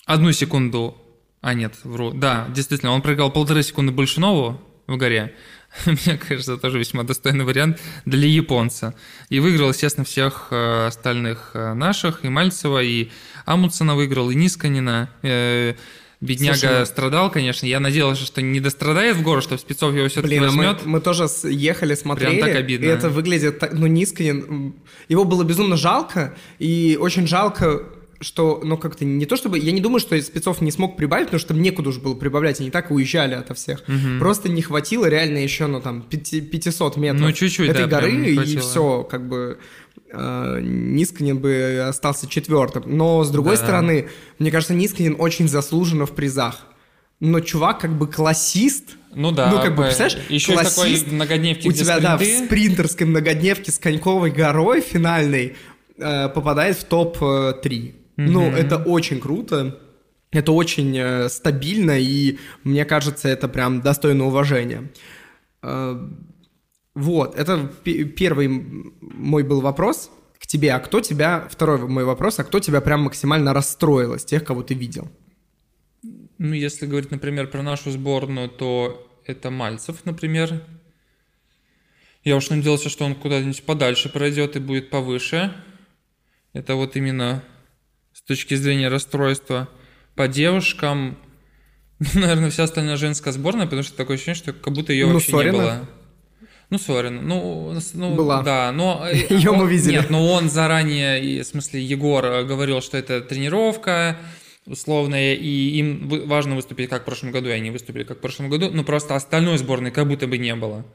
одну 0.05 0.33
секунду. 0.33 0.99
А, 1.41 1.55
нет, 1.55 1.77
вру. 1.83 2.13
Да, 2.13 2.47
действительно, 2.51 2.93
он 2.93 3.01
проиграл 3.01 3.33
полторы 3.33 3.63
секунды 3.63 3.93
больше 3.93 4.21
нового 4.21 4.61
в 4.87 4.99
горе. 4.99 5.35
Мне 5.87 6.19
кажется, 6.19 6.57
тоже 6.57 6.79
весьма 6.79 7.05
достойный 7.05 7.45
вариант 7.45 7.81
для 8.05 8.27
японца. 8.29 8.95
И 9.29 9.41
выиграл, 9.41 9.71
естественно, 9.71 10.05
всех 10.05 10.49
э, 10.51 10.87
остальных 10.87 11.51
э, 11.55 11.75
наших. 11.75 12.25
И 12.25 12.29
Мальцева, 12.29 12.83
и 12.83 13.11
Амундсена 13.47 13.95
выиграл, 13.95 14.31
и 14.31 14.35
Нисканина. 14.35 15.11
Э, 15.23 15.75
Бедняга 16.21 16.55
Слушай, 16.59 16.79
ну- 16.81 16.85
страдал, 16.87 17.31
конечно. 17.31 17.65
Я 17.65 17.81
надеялся, 17.81 18.27
что 18.27 18.43
не 18.43 18.61
дострадает 18.61 19.17
в 19.17 19.23
гору, 19.23 19.41
что 19.41 19.57
Спецов 19.57 19.95
его 19.95 20.07
все-таки 20.09 20.39
Блин, 20.39 20.45
а 20.45 20.53
мы, 20.53 20.67
возьмет. 20.67 20.85
мы 20.87 21.01
тоже 21.01 21.27
ехали, 21.45 21.95
смотрели, 21.95 22.41
так 22.41 22.57
обидно. 22.57 22.85
и 22.85 22.89
это 22.89 23.09
выглядит, 23.09 23.59
так- 23.59 23.73
ну, 23.73 23.87
низко, 23.87 24.23
его 24.23 25.25
было 25.25 25.45
безумно 25.45 25.79
жалко, 25.79 26.35
и 26.59 26.99
очень 27.01 27.27
жалко, 27.27 27.85
что, 28.21 28.61
ну, 28.63 28.77
как-то 28.77 29.05
не 29.05 29.25
то 29.27 29.37
чтобы, 29.37 29.59
я 29.59 29.73
не 29.73 29.81
думаю, 29.81 29.99
что 30.01 30.21
спецов 30.21 30.61
не 30.61 30.71
смог 30.71 30.97
прибавить, 30.97 31.27
потому 31.29 31.41
что 31.41 31.55
мне 31.55 31.71
некуда 31.71 31.89
уже 31.89 32.01
было 32.01 32.15
прибавлять, 32.15 32.61
они 32.61 32.71
так 32.71 32.91
уезжали 32.91 33.35
ото 33.35 33.55
всех. 33.55 33.83
Просто 34.19 34.49
не 34.49 34.61
хватило 34.63 35.07
реально 35.07 35.39
еще, 35.39 35.67
ну, 35.67 35.81
там, 35.81 36.03
пяти- 36.03 36.41
500 36.43 36.97
метров 36.99 37.21
Ну, 37.23 37.33
чуть-чуть, 37.33 37.71
этой 37.71 37.87
да, 37.87 38.01
горы, 38.01 38.13
и 38.35 38.57
все, 38.59 39.03
как 39.05 39.27
бы... 39.29 39.59
э, 40.13 40.59
Нисканин 40.63 41.39
бы 41.39 41.85
остался 41.89 42.27
четвертым. 42.29 42.83
Но, 42.87 43.23
с 43.25 43.31
другой 43.31 43.57
Да. 43.57 43.63
стороны, 43.63 44.09
мне 44.39 44.51
кажется, 44.51 44.75
Нисканин 44.75 45.17
очень 45.19 45.49
заслуженно 45.49 46.05
в 46.05 46.13
призах. 46.13 46.67
Но 47.21 47.41
чувак 47.41 47.81
как 47.81 47.97
бы 47.97 48.07
классист, 48.07 48.97
Ну 49.15 49.31
да, 49.31 49.51
ну, 49.51 49.61
как 49.63 49.77
бы, 49.77 49.85
представляешь, 49.85 50.19
еще 50.29 50.53
классист, 50.55 51.05
такой 51.05 51.15
многодневки, 51.15 51.69
у 51.69 51.73
тебя, 51.73 52.01
да, 52.01 52.17
в 52.17 52.23
спринты. 52.23 52.47
спринтерской 52.47 53.07
многодневке 53.07 53.71
с 53.73 53.79
Коньковой 53.79 54.31
горой 54.31 54.81
финальной 54.81 55.55
э, 55.99 56.29
попадает 56.31 56.77
в 56.79 56.85
топ-3. 56.85 57.95
Ну, 58.29 58.51
это 58.51 58.77
очень 58.77 59.21
круто. 59.21 59.81
Это 60.33 60.53
очень 60.53 60.97
э, 60.97 61.29
стабильно, 61.29 61.99
и 61.99 62.39
мне 62.63 62.85
кажется, 62.85 63.29
это 63.29 63.49
прям 63.49 63.81
достойно 63.81 64.27
уважения. 64.27 64.91
Э, 65.63 66.09
вот, 66.95 67.35
это 67.37 67.71
пе- 67.83 68.05
первый 68.05 68.49
мой 69.01 69.43
был 69.43 69.61
вопрос 69.61 70.11
к 70.39 70.47
тебе. 70.47 70.73
А 70.73 70.79
кто 70.81 71.01
тебя, 71.01 71.49
второй 71.51 71.79
мой 71.79 72.05
вопрос, 72.05 72.39
а 72.39 72.45
кто 72.45 72.61
тебя 72.61 72.81
прям 72.81 73.03
максимально 73.03 73.53
расстроил 73.53 74.15
из 74.15 74.25
тех, 74.25 74.45
кого 74.45 74.63
ты 74.63 74.75
видел? 74.75 75.11
Ну, 76.39 76.55
если 76.55 76.87
говорить, 76.87 77.11
например, 77.11 77.49
про 77.49 77.63
нашу 77.63 77.91
сборную, 77.91 78.49
то 78.49 79.21
это 79.27 79.51
Мальцев, 79.51 80.05
например. 80.05 80.63
Я 82.23 82.37
уж 82.37 82.51
надеялся, 82.51 82.89
что 82.89 83.05
он 83.05 83.15
куда-нибудь 83.15 83.65
подальше 83.65 84.09
пройдет 84.09 84.57
и 84.57 84.61
будет 84.61 84.91
повыше. 84.91 85.53
Это 86.53 86.75
вот 86.75 86.97
именно 86.97 87.43
точки 88.31 88.55
зрения 88.55 88.87
расстройства. 88.87 89.69
По 90.15 90.29
девушкам, 90.29 91.19
ну, 91.99 92.07
наверное, 92.21 92.51
вся 92.51 92.63
остальная 92.63 92.97
женская 92.97 93.33
сборная, 93.33 93.65
потому 93.65 93.83
что 93.83 93.97
такое 93.97 94.17
ощущение, 94.17 94.37
что 94.37 94.53
как 94.53 94.73
будто 94.73 94.93
ее 94.93 95.07
Ну, 95.07 95.15
вообще 95.15 95.33
Сорина. 95.33 95.53
не 95.53 95.59
было. 95.59 95.89
Ну, 96.71 96.79
Сорина, 96.79 97.21
ну, 97.21 97.77
ну 97.95 98.15
Была. 98.15 98.43
да, 98.43 98.71
но... 98.71 99.05
э, 99.11 99.17
Её 99.31 99.55
мы 99.55 99.69
видели. 99.69 99.95
Нет, 99.95 100.11
но 100.11 100.33
он 100.33 100.49
заранее, 100.49 101.43
в 101.43 101.47
смысле, 101.47 101.83
Егор 101.83 102.25
э, 102.25 102.45
говорил, 102.45 102.81
что 102.81 102.97
это 102.97 103.21
тренировка 103.21 104.17
условная, 104.67 105.35
и 105.35 105.49
им 105.79 106.09
важно 106.29 106.55
выступить 106.55 106.89
как 106.89 107.03
в 107.03 107.05
прошлом 107.05 107.33
году, 107.33 107.49
и 107.49 107.53
они 107.53 107.73
выступили 107.73 108.05
как 108.05 108.19
в 108.19 108.21
прошлом 108.21 108.49
году, 108.49 108.71
но 108.71 108.85
просто 108.85 109.17
остальной 109.17 109.59
сборной 109.59 109.91
как 109.91 110.07
будто 110.07 110.29
бы 110.29 110.39
не 110.39 110.55
было. 110.55 110.87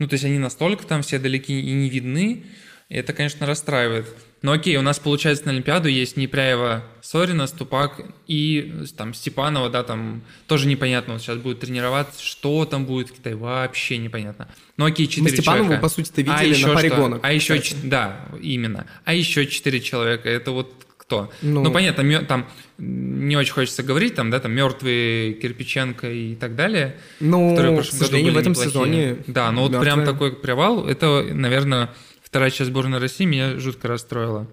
Ну, 0.00 0.08
то 0.08 0.14
есть 0.14 0.24
они 0.24 0.38
настолько 0.38 0.84
там 0.84 1.02
все 1.02 1.20
далеки 1.20 1.60
и 1.60 1.72
не 1.72 1.88
видны, 1.88 2.44
и 2.92 2.96
это, 2.96 3.14
конечно, 3.14 3.46
расстраивает. 3.46 4.06
Но 4.42 4.52
окей, 4.52 4.76
у 4.76 4.82
нас, 4.82 4.98
получается, 4.98 5.46
на 5.46 5.52
Олимпиаду 5.52 5.88
есть 5.88 6.18
Непряева, 6.18 6.84
Сорина, 7.00 7.46
Ступак 7.46 8.02
и 8.26 8.74
там 8.98 9.14
Степанова, 9.14 9.70
да, 9.70 9.82
там 9.82 10.22
тоже 10.46 10.66
непонятно, 10.68 11.14
вот 11.14 11.22
сейчас 11.22 11.38
будет 11.38 11.60
тренироваться, 11.60 12.22
что 12.22 12.66
там 12.66 12.84
будет 12.84 13.08
в 13.08 13.12
Китае, 13.14 13.34
вообще 13.36 13.96
непонятно. 13.96 14.48
Ну 14.76 14.84
окей, 14.84 15.06
четыре 15.06 15.30
Мы 15.30 15.36
Степанову, 15.36 15.64
человека. 15.64 15.82
по 15.82 15.88
сути-то, 15.88 16.20
видели 16.20 16.34
а 16.34 16.42
на 16.42 16.44
еще 16.44 16.74
паре 16.74 16.88
что? 16.90 16.96
гонок, 16.98 17.20
А 17.22 17.32
еще, 17.32 17.60
ч- 17.60 17.76
да, 17.82 18.20
именно. 18.42 18.86
А 19.04 19.14
еще 19.14 19.46
четыре 19.46 19.80
человека, 19.80 20.28
это 20.28 20.50
вот 20.50 20.70
кто? 20.98 21.30
Ну. 21.40 21.62
Ну, 21.62 21.72
понятно, 21.72 22.24
там 22.26 22.46
не 22.78 23.36
очень 23.36 23.52
хочется 23.52 23.82
говорить, 23.82 24.16
там, 24.16 24.30
да, 24.30 24.38
там 24.40 24.52
мертвые 24.52 25.32
Кирпиченко 25.34 26.10
и 26.10 26.34
так 26.34 26.56
далее. 26.56 26.96
Ну, 27.20 27.50
которые 27.50 27.72
в 27.72 27.74
к 27.74 27.76
прошлом 27.76 27.98
году 28.00 28.04
сожалению, 28.06 28.32
в 28.32 28.34
были 28.34 28.40
этом 28.42 28.52
неплохие. 28.52 28.70
сезоне... 28.70 29.16
Да, 29.28 29.50
но 29.50 29.62
вот 29.62 29.70
прям 29.80 30.00
мёртвые. 30.00 30.06
такой 30.06 30.32
привал, 30.36 30.86
это, 30.88 31.22
наверное, 31.32 31.90
вторая 32.32 32.50
часть 32.50 32.70
сборной 32.70 32.98
России 32.98 33.26
меня 33.26 33.58
жутко 33.58 33.88
расстроила. 33.88 34.48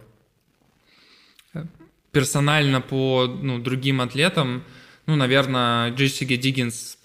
Персонально 2.11 2.81
по 2.81 3.25
ну, 3.25 3.57
другим 3.57 4.01
атлетам, 4.01 4.65
ну, 5.05 5.15
наверное, 5.15 5.89
Джессика 5.91 6.35
Диггинс, 6.35 6.97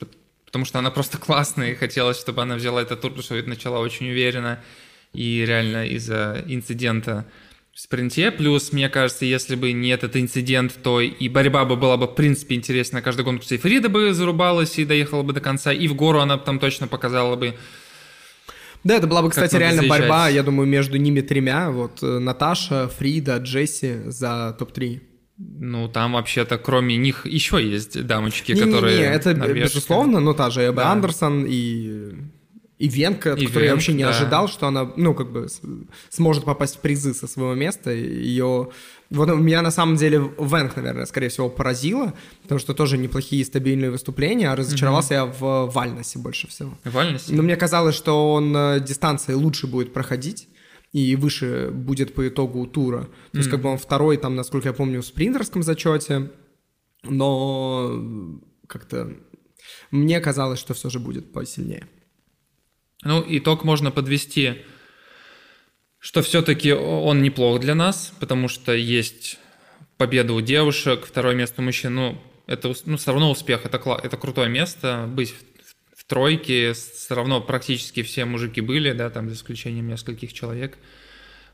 потому 0.44 0.64
что 0.64 0.80
она 0.80 0.90
просто 0.90 1.16
классная, 1.16 1.70
и 1.70 1.74
хотелось, 1.76 2.18
чтобы 2.18 2.42
она 2.42 2.56
взяла 2.56 2.82
этот 2.82 3.00
тур, 3.00 3.12
потому 3.12 3.22
что 3.22 3.48
начала 3.48 3.78
очень 3.78 4.10
уверенно, 4.10 4.64
и 5.12 5.44
реально 5.46 5.86
из-за 5.86 6.42
инцидента 6.48 7.24
в 7.72 7.78
спринте. 7.78 8.32
Плюс, 8.32 8.72
мне 8.72 8.88
кажется, 8.88 9.24
если 9.26 9.54
бы 9.54 9.70
не 9.70 9.90
этот 9.90 10.16
инцидент, 10.16 10.76
то 10.82 11.00
и 11.00 11.28
борьба 11.28 11.66
бы 11.66 11.76
была 11.76 11.96
бы, 11.96 12.06
в 12.08 12.16
принципе, 12.16 12.56
интересна 12.56 13.00
каждый 13.00 13.24
гонку. 13.24 13.44
И 13.48 13.58
Фрида 13.58 13.88
бы 13.88 14.12
зарубалась 14.12 14.76
и 14.80 14.84
доехала 14.84 15.22
бы 15.22 15.34
до 15.34 15.40
конца, 15.40 15.72
и 15.72 15.86
в 15.86 15.94
гору 15.94 16.18
она 16.18 16.36
бы 16.36 16.44
там 16.44 16.58
точно 16.58 16.88
показала 16.88 17.36
бы. 17.36 17.54
Да, 18.84 18.96
это 18.96 19.06
была 19.06 19.22
бы, 19.22 19.30
кстати, 19.30 19.56
реально 19.56 19.80
заезжать. 19.80 20.00
борьба, 20.00 20.28
я 20.28 20.42
думаю, 20.42 20.68
между 20.68 20.98
ними 20.98 21.22
тремя. 21.22 21.70
Вот 21.70 22.02
э, 22.02 22.18
Наташа, 22.18 22.88
Фрида, 22.88 23.38
Джесси 23.38 24.02
за 24.06 24.54
топ-3. 24.58 25.00
Ну, 25.36 25.88
там 25.88 26.12
вообще-то 26.12 26.58
кроме 26.58 26.96
них 26.96 27.26
еще 27.26 27.62
есть 27.62 28.06
дамочки, 28.06 28.52
Не-не-не, 28.52 28.72
которые... 28.72 29.00
это 29.00 29.34
норвежские. 29.34 29.64
безусловно, 29.64 30.20
ну 30.20 30.32
та 30.34 30.50
же 30.50 30.68
Эбба 30.68 30.82
Да. 30.82 30.92
Андерсон 30.92 31.44
и... 31.48 32.12
И 32.78 32.88
Венка, 32.88 33.32
от 33.32 33.38
И 33.40 33.46
которой 33.46 33.62
я 33.62 33.68
Венк, 33.68 33.76
вообще 33.76 33.92
не 33.94 34.02
да. 34.02 34.10
ожидал, 34.10 34.48
что 34.48 34.66
она, 34.66 34.90
ну, 34.96 35.14
как 35.14 35.30
бы 35.32 35.46
сможет 36.10 36.44
попасть 36.44 36.76
в 36.76 36.80
призы 36.80 37.14
со 37.14 37.26
своего 37.26 37.54
места. 37.54 37.90
Ее... 37.92 38.70
Вот 39.14 39.28
меня 39.28 39.62
на 39.62 39.70
самом 39.70 39.96
деле 39.96 40.18
Венк, 40.38 40.76
наверное, 40.76 41.06
скорее 41.06 41.28
всего, 41.28 41.48
поразила, 41.48 42.14
потому 42.42 42.58
что 42.58 42.74
тоже 42.74 42.98
неплохие 42.98 43.44
стабильные 43.44 43.90
выступления, 43.90 44.50
а 44.50 44.56
разочаровался 44.56 45.14
я 45.14 45.24
в 45.24 45.70
Вальнесе 45.72 46.18
больше 46.18 46.48
всего. 46.48 46.76
Вальность? 46.84 47.30
Но 47.30 47.42
мне 47.42 47.56
казалось, 47.56 47.94
что 47.94 48.32
он 48.32 48.56
э, 48.56 48.80
дистанции 48.80 49.32
лучше 49.34 49.66
будет 49.66 49.92
проходить. 49.92 50.48
и 50.92 51.16
выше 51.16 51.70
будет 51.72 52.14
по 52.14 52.28
итогу 52.28 52.66
тура. 52.66 53.08
То 53.32 53.38
mm. 53.38 53.40
есть 53.40 53.50
как 53.50 53.60
бы 53.60 53.68
он 53.68 53.78
второй, 53.78 54.16
там, 54.16 54.36
насколько 54.36 54.68
я 54.68 54.72
помню, 54.72 55.00
в 55.00 55.06
спринтерском 55.06 55.62
зачете, 55.62 56.30
но 57.02 58.40
как-то 58.68 59.12
мне 59.90 60.20
казалось, 60.20 60.60
что 60.60 60.74
все 60.74 60.90
же 60.90 60.98
будет 60.98 61.32
посильнее. 61.32 61.88
Ну, 63.02 63.24
итог 63.26 63.64
можно 63.64 63.90
подвести, 63.90 64.62
что 66.04 66.20
все-таки 66.20 66.70
он 66.70 67.22
неплох 67.22 67.60
для 67.60 67.74
нас, 67.74 68.12
потому 68.20 68.46
что 68.46 68.74
есть 68.74 69.38
победа 69.96 70.34
у 70.34 70.42
девушек, 70.42 71.06
второе 71.06 71.34
место 71.34 71.62
у 71.62 71.64
мужчин. 71.64 71.94
Ну, 71.94 72.22
это 72.46 72.74
ну, 72.84 72.98
все 72.98 73.12
равно 73.12 73.30
успех, 73.30 73.64
это, 73.64 73.78
это 74.02 74.16
крутое 74.18 74.50
место, 74.50 75.06
быть 75.08 75.32
в, 75.32 75.98
в 75.98 76.04
тройке, 76.04 76.74
все 76.74 77.14
равно 77.14 77.40
практически 77.40 78.02
все 78.02 78.26
мужики 78.26 78.60
были, 78.60 78.92
да, 78.92 79.08
там 79.08 79.30
за 79.30 79.34
исключением 79.34 79.88
нескольких 79.88 80.34
человек 80.34 80.76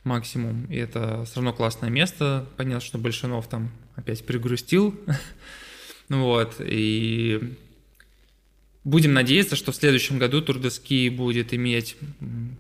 максимум, 0.03 0.65
и 0.65 0.79
это 0.79 1.25
все 1.27 1.37
равно 1.37 1.53
классное 1.53 1.89
место. 1.89 2.45
Понятно, 2.57 2.85
что 2.85 2.99
Большинов 2.99 3.47
там 3.47 3.71
опять 3.95 4.27
пригрустил, 4.27 4.99
вот, 6.09 6.57
и 6.59 7.57
Будем 8.83 9.13
надеяться, 9.13 9.57
что 9.57 9.73
в 9.73 9.77
следующем 9.77 10.19
году 10.19 10.41
Тур 10.41 10.59
де 10.59 10.71
Ски 10.71 11.11
будет 11.11 11.53
иметь 11.53 11.97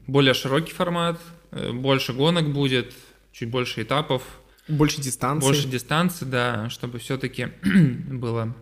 более 0.06 0.34
широкий 0.34 0.72
формат, 0.72 1.18
больше 1.52 2.12
гонок 2.12 2.52
будет, 2.52 2.92
чуть 3.32 3.50
больше 3.50 3.82
этапов. 3.82 4.22
Больше 4.68 5.00
дистанции. 5.00 5.46
Больше 5.46 5.68
дистанции, 5.68 6.24
да, 6.24 6.70
чтобы 6.70 6.98
все-таки 6.98 7.48
была 7.62 8.54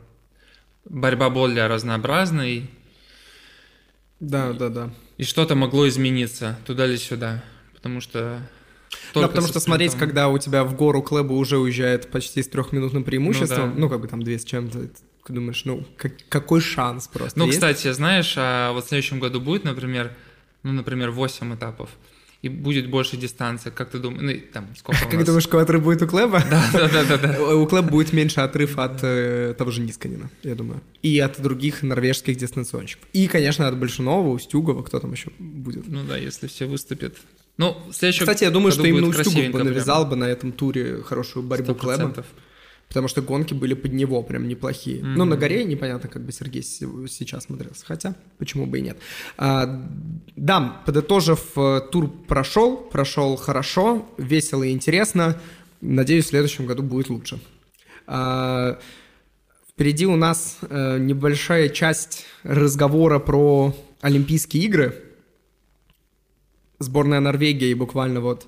борьба 0.85 1.31
более 1.31 1.66
разнообразной. 1.66 2.70
Да, 4.20 4.53
да, 4.53 4.68
да. 4.68 4.94
И 5.16 5.24
что-то 5.24 5.55
могло 5.55 5.88
измениться 5.88 6.59
туда 6.66 6.87
или 6.87 6.96
сюда. 6.96 7.44
Потому 7.74 8.01
что 8.01 8.42
да, 9.14 9.29
потому 9.29 9.46
что 9.46 9.61
смотреть, 9.61 9.94
когда 9.94 10.29
у 10.29 10.38
тебя 10.38 10.64
в 10.64 10.74
гору 10.74 11.03
Клэба 11.03 11.33
уже 11.33 11.59
уезжает 11.59 12.11
почти 12.11 12.42
с 12.42 12.48
трехминутным 12.48 13.05
преимуществом, 13.05 13.70
ну, 13.70 13.74
да. 13.74 13.81
ну 13.81 13.88
как 13.88 14.01
бы 14.01 14.09
там 14.09 14.22
две 14.22 14.38
с 14.38 14.44
чем-то, 14.44 14.88
ты 15.27 15.33
думаешь, 15.33 15.64
ну, 15.64 15.85
как, 15.96 16.12
какой 16.29 16.61
шанс 16.61 17.09
просто 17.09 17.38
Ну, 17.38 17.46
есть? 17.46 17.59
кстати, 17.59 17.92
знаешь, 17.92 18.35
а 18.37 18.72
вот 18.72 18.87
в 18.87 18.88
следующем 18.88 19.20
году 19.20 19.40
будет, 19.40 19.64
например, 19.64 20.16
ну, 20.62 20.72
например, 20.72 21.11
8 21.11 21.55
этапов, 21.55 21.90
и 22.40 22.48
будет 22.48 22.88
больше 22.88 23.16
дистанции, 23.16 23.70
как 23.70 23.90
ты 23.90 23.98
думаешь, 23.98 24.22
ну, 24.22 24.53
там, 24.53 24.68
сколько 24.77 25.01
Как 25.01 25.11
ты 25.11 25.24
думаешь, 25.24 25.46
отрыв 25.46 25.83
будет 25.83 26.03
у 26.03 26.07
Клэба? 26.07 26.42
Да, 26.48 26.70
да, 26.72 27.05
да, 27.05 27.18
да. 27.18 27.55
У 27.57 27.66
Клэба 27.66 27.88
будет 27.90 28.12
меньше 28.12 28.40
отрыв 28.40 28.79
от 28.79 29.01
э, 29.03 29.55
того 29.59 29.72
же 29.72 29.81
Нисканина, 29.81 30.31
я 30.44 30.55
думаю. 30.55 30.81
И 31.03 31.18
от 31.18 31.40
других 31.40 31.83
норвежских 31.83 32.37
дистанционщиков. 32.37 33.09
И, 33.12 33.27
конечно, 33.27 33.66
от 33.66 33.77
Большунова, 33.77 34.29
Устюгова, 34.29 34.83
кто 34.83 35.01
там 35.01 35.12
еще 35.12 35.31
будет. 35.38 35.88
Ну 35.88 36.05
да, 36.05 36.16
если 36.16 36.46
все 36.46 36.66
выступят. 36.66 37.16
Ну, 37.57 37.77
следующий 37.92 38.20
Кстати, 38.20 38.44
я 38.44 38.51
думаю, 38.51 38.70
что 38.70 38.87
именно 38.87 39.09
Устюгов 39.09 39.51
бы 39.51 39.64
навязал 39.64 40.07
бы 40.07 40.14
на 40.14 40.24
этом 40.24 40.53
туре 40.53 41.03
хорошую 41.03 41.42
борьбу 41.42 41.72
100%. 41.72 41.74
Клэба 41.74 42.24
потому 42.88 43.09
что 43.09 43.20
гонки 43.22 43.55
были 43.55 43.74
под 43.74 43.92
него 43.92 44.22
прям 44.22 44.48
неплохие. 44.48 44.98
Mm-hmm. 44.98 45.14
Ну, 45.16 45.24
на 45.24 45.37
горе 45.37 45.64
непонятно, 45.64 46.09
как 46.09 46.24
бы 46.24 46.33
Сергей 46.33 46.62
сейчас 46.62 47.44
смотрелся, 47.44 47.85
хотя 47.85 48.14
почему 48.38 48.66
бы 48.66 48.79
и 48.79 48.83
нет. 48.83 48.98
А, 49.37 49.87
да, 50.37 50.83
подытожив, 50.87 51.57
э, 51.57 51.81
тур 51.92 52.11
прошел, 52.27 52.77
прошел 52.77 53.37
хорошо, 53.37 54.09
весело 54.16 54.62
и 54.62 54.72
интересно. 54.72 55.38
Надеюсь, 55.81 56.27
в 56.27 56.29
следующем 56.29 56.66
году 56.66 56.83
будет 56.83 57.11
лучше. 57.11 57.38
А, 58.07 58.79
впереди 59.68 60.07
у 60.07 60.16
нас 60.16 60.59
а, 60.62 60.98
небольшая 60.98 61.68
часть 61.68 62.24
разговора 62.42 63.18
про 63.18 63.77
Олимпийские 64.01 64.64
игры. 64.64 65.05
Сборная 66.79 67.20
Норвегии 67.20 67.74
буквально 67.74 68.20
вот 68.20 68.46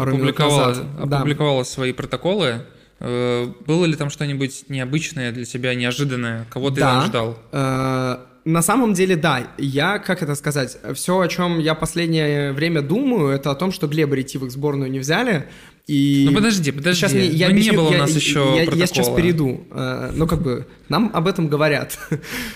пару 0.00 0.16
опубликовала, 0.16 0.72
минут 0.72 0.98
назад. 0.98 1.12
Опубликовала 1.12 1.60
да. 1.60 1.64
свои 1.64 1.92
протоколы. 1.92 2.62
Э, 3.00 3.46
было 3.66 3.84
ли 3.86 3.94
там 3.96 4.10
что-нибудь 4.10 4.64
необычное 4.68 5.32
для 5.32 5.44
тебя, 5.44 5.74
неожиданное? 5.74 6.46
Кого 6.50 6.70
ты 6.70 6.80
да. 6.80 7.06
ждал? 7.06 7.38
Э, 7.52 8.18
на 8.44 8.62
самом 8.62 8.94
деле, 8.94 9.16
да. 9.16 9.48
Я, 9.58 9.98
как 9.98 10.22
это 10.22 10.34
сказать, 10.34 10.78
все, 10.94 11.20
о 11.20 11.28
чем 11.28 11.58
я 11.58 11.74
последнее 11.74 12.52
время 12.52 12.82
думаю, 12.82 13.28
это 13.28 13.50
о 13.50 13.54
том, 13.54 13.72
что 13.72 13.86
Глеба 13.86 14.16
Ретивых 14.16 14.50
в 14.50 14.52
сборную 14.52 14.90
не 14.90 14.98
взяли. 14.98 15.46
И 15.86 16.24
ну 16.28 16.34
подожди, 16.34 16.70
подожди. 16.70 17.00
Сейчас 17.00 17.12
я 17.12 17.46
ну, 17.48 17.52
объясню, 17.52 17.72
не 17.72 17.76
было 17.76 17.90
я, 17.90 17.96
у 17.96 18.00
нас 18.00 18.10
еще 18.10 18.54
я, 18.56 18.62
я, 18.62 18.72
я 18.72 18.86
сейчас 18.86 19.08
перейду. 19.08 19.66
Э, 19.70 20.10
ну 20.14 20.26
как 20.26 20.42
бы 20.42 20.66
нам 20.88 21.10
об 21.14 21.26
этом 21.26 21.48
говорят. 21.48 21.98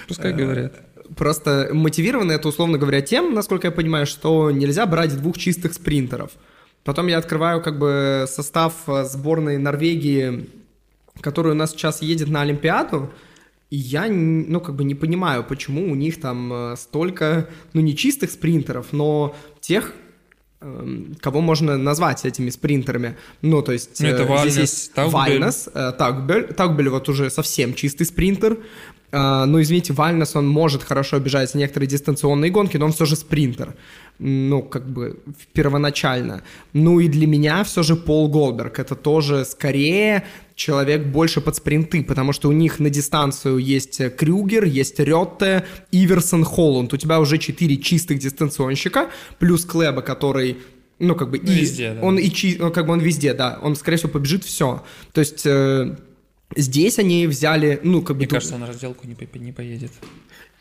Пускай 0.08 0.32
говорят. 0.32 0.74
Просто 1.16 1.68
мотивировано 1.72 2.32
это, 2.32 2.48
условно 2.48 2.78
говоря, 2.78 3.00
тем, 3.00 3.34
насколько 3.34 3.66
я 3.66 3.70
понимаю, 3.70 4.06
что 4.06 4.50
нельзя 4.50 4.86
брать 4.86 5.16
двух 5.16 5.36
чистых 5.36 5.74
спринтеров. 5.74 6.30
Потом 6.84 7.06
я 7.06 7.18
открываю 7.18 7.62
как 7.62 7.78
бы 7.78 8.26
состав 8.28 8.74
э, 8.86 9.04
сборной 9.04 9.56
Норвегии, 9.56 10.48
который 11.20 11.52
у 11.52 11.54
нас 11.54 11.72
сейчас 11.72 12.02
едет 12.02 12.28
на 12.28 12.42
Олимпиаду, 12.42 13.10
и 13.70 13.76
я, 13.76 14.06
ну, 14.06 14.60
как 14.60 14.74
бы 14.74 14.84
не 14.84 14.94
понимаю, 14.94 15.44
почему 15.44 15.90
у 15.90 15.94
них 15.94 16.20
там 16.20 16.52
э, 16.52 16.76
столько, 16.76 17.48
ну, 17.72 17.80
не 17.80 17.96
чистых 17.96 18.30
спринтеров, 18.30 18.88
но 18.92 19.34
тех, 19.60 19.94
эм, 20.60 21.16
кого 21.20 21.40
можно 21.40 21.78
назвать 21.78 22.26
этими 22.26 22.50
спринтерами. 22.50 23.16
Ну, 23.40 23.62
то 23.62 23.72
есть 23.72 24.00
ну, 24.00 24.08
это 24.08 24.24
Вальнес, 24.24 24.52
здесь 24.52 24.90
есть 24.94 24.96
Вальнес, 24.96 25.68
Тагбель. 25.72 26.52
Тагбель 26.52 26.90
вот 26.90 27.08
уже 27.08 27.30
совсем 27.30 27.72
чистый 27.72 28.04
спринтер. 28.04 28.58
Ну, 29.10 29.62
извините, 29.62 29.92
Вальнес, 29.92 30.34
он 30.34 30.48
может 30.48 30.82
хорошо 30.82 31.20
бежать 31.20 31.54
некоторые 31.54 31.88
дистанционные 31.88 32.50
гонки, 32.50 32.76
но 32.76 32.86
он 32.86 32.92
все 32.92 33.04
же 33.04 33.14
спринтер 33.14 33.74
ну, 34.18 34.62
как 34.62 34.88
бы 34.88 35.18
первоначально. 35.52 36.42
Ну 36.72 37.00
и 37.00 37.08
для 37.08 37.26
меня 37.26 37.64
все 37.64 37.82
же 37.82 37.96
Пол 37.96 38.28
Голдберг. 38.28 38.78
Это 38.78 38.94
тоже 38.94 39.44
скорее 39.44 40.24
человек 40.54 41.06
больше 41.06 41.40
под 41.40 41.56
спринты, 41.56 42.04
потому 42.04 42.32
что 42.32 42.48
у 42.48 42.52
них 42.52 42.78
на 42.78 42.90
дистанцию 42.90 43.58
есть 43.58 44.00
Крюгер, 44.16 44.64
есть 44.64 45.00
Ротте, 45.00 45.64
Иверсон, 45.90 46.44
Холланд. 46.44 46.92
У 46.92 46.96
тебя 46.96 47.18
уже 47.20 47.38
четыре 47.38 47.76
чистых 47.76 48.18
дистанционщика, 48.18 49.10
плюс 49.38 49.64
Клеба, 49.64 50.02
который 50.02 50.58
ну, 51.00 51.16
как 51.16 51.30
бы, 51.30 51.40
ну, 51.42 51.50
и 51.50 51.56
везде, 51.56 51.94
да. 51.94 52.00
он 52.02 52.18
и 52.18 52.30
чи, 52.30 52.56
ну, 52.58 52.70
как 52.70 52.86
бы 52.86 52.92
он 52.92 53.00
везде, 53.00 53.34
да, 53.34 53.58
он, 53.62 53.74
скорее 53.74 53.96
всего, 53.96 54.12
побежит 54.12 54.44
все. 54.44 54.84
То 55.12 55.20
есть 55.20 55.44
э, 55.44 55.96
здесь 56.54 57.00
они 57.00 57.26
взяли, 57.26 57.80
ну, 57.82 58.00
как 58.00 58.16
бы... 58.16 58.20
Мне 58.20 58.28
кажется, 58.28 58.54
он 58.54 58.60
на 58.60 58.68
разделку 58.68 59.06
не, 59.06 59.16
не 59.40 59.52
поедет. 59.52 59.90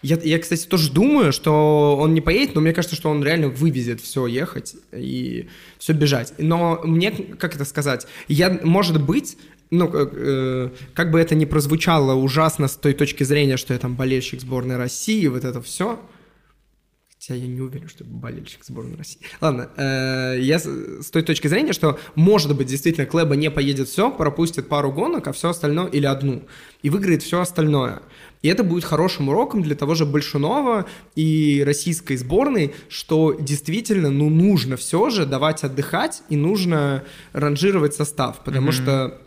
Я, 0.03 0.17
я, 0.21 0.37
кстати, 0.37 0.67
тоже 0.67 0.91
думаю, 0.91 1.31
что 1.31 1.97
он 1.99 2.13
не 2.13 2.21
поедет, 2.21 2.55
но 2.55 2.61
мне 2.61 2.73
кажется, 2.73 2.95
что 2.95 3.09
он 3.09 3.23
реально 3.23 3.47
вывезет 3.47 4.01
все 4.01 4.27
ехать 4.27 4.75
и 4.91 5.47
все 5.79 5.93
бежать. 5.93 6.33
Но 6.37 6.81
мне, 6.83 7.11
как 7.11 7.55
это 7.55 7.63
сказать, 7.63 8.05
я, 8.27 8.59
может 8.63 9.01
быть, 9.01 9.37
ну, 9.71 9.89
э, 9.93 10.69
как 10.93 11.09
бы 11.09 11.19
это 11.19 11.35
ни 11.35 11.45
прозвучало 11.45 12.13
ужасно 12.13 12.67
с 12.67 12.75
той 12.75 12.93
точки 12.93 13.23
зрения, 13.23 13.57
что 13.57 13.73
я 13.73 13.79
там 13.79 13.95
болельщик 13.95 14.41
сборной 14.41 14.75
России, 14.75 15.25
вот 15.27 15.45
это 15.45 15.61
все, 15.61 15.99
Хотя 17.25 17.35
я 17.35 17.47
не 17.47 17.61
уверен, 17.61 17.87
что 17.87 18.03
болельщик 18.03 18.65
сборной 18.65 18.97
России. 18.97 19.21
Ладно, 19.39 19.69
э, 19.77 20.39
я 20.41 20.59
с, 20.59 20.65
с 20.65 21.09
той 21.09 21.21
точки 21.21 21.47
зрения, 21.47 21.71
что, 21.71 21.97
может 22.15 22.53
быть, 22.53 22.67
действительно, 22.67 23.05
Клеба 23.05 23.37
не 23.37 23.49
поедет 23.49 23.87
все, 23.87 24.11
пропустит 24.11 24.67
пару 24.67 24.91
гонок, 24.91 25.25
а 25.29 25.31
все 25.31 25.51
остальное, 25.51 25.87
или 25.87 26.05
одну, 26.05 26.43
и 26.81 26.89
выиграет 26.89 27.23
все 27.23 27.39
остальное. 27.39 28.01
И 28.41 28.49
это 28.49 28.65
будет 28.65 28.83
хорошим 28.83 29.29
уроком 29.29 29.63
для 29.63 29.75
того 29.75 29.95
же 29.95 30.05
Большунова 30.05 30.85
и 31.15 31.63
российской 31.65 32.17
сборной, 32.17 32.73
что 32.89 33.37
действительно, 33.39 34.09
ну, 34.09 34.29
нужно 34.29 34.75
все 34.75 35.09
же 35.09 35.25
давать 35.25 35.63
отдыхать 35.63 36.23
и 36.27 36.35
нужно 36.35 37.05
ранжировать 37.31 37.93
состав, 37.93 38.43
потому 38.43 38.71
mm-hmm. 38.71 38.83
что 38.83 39.21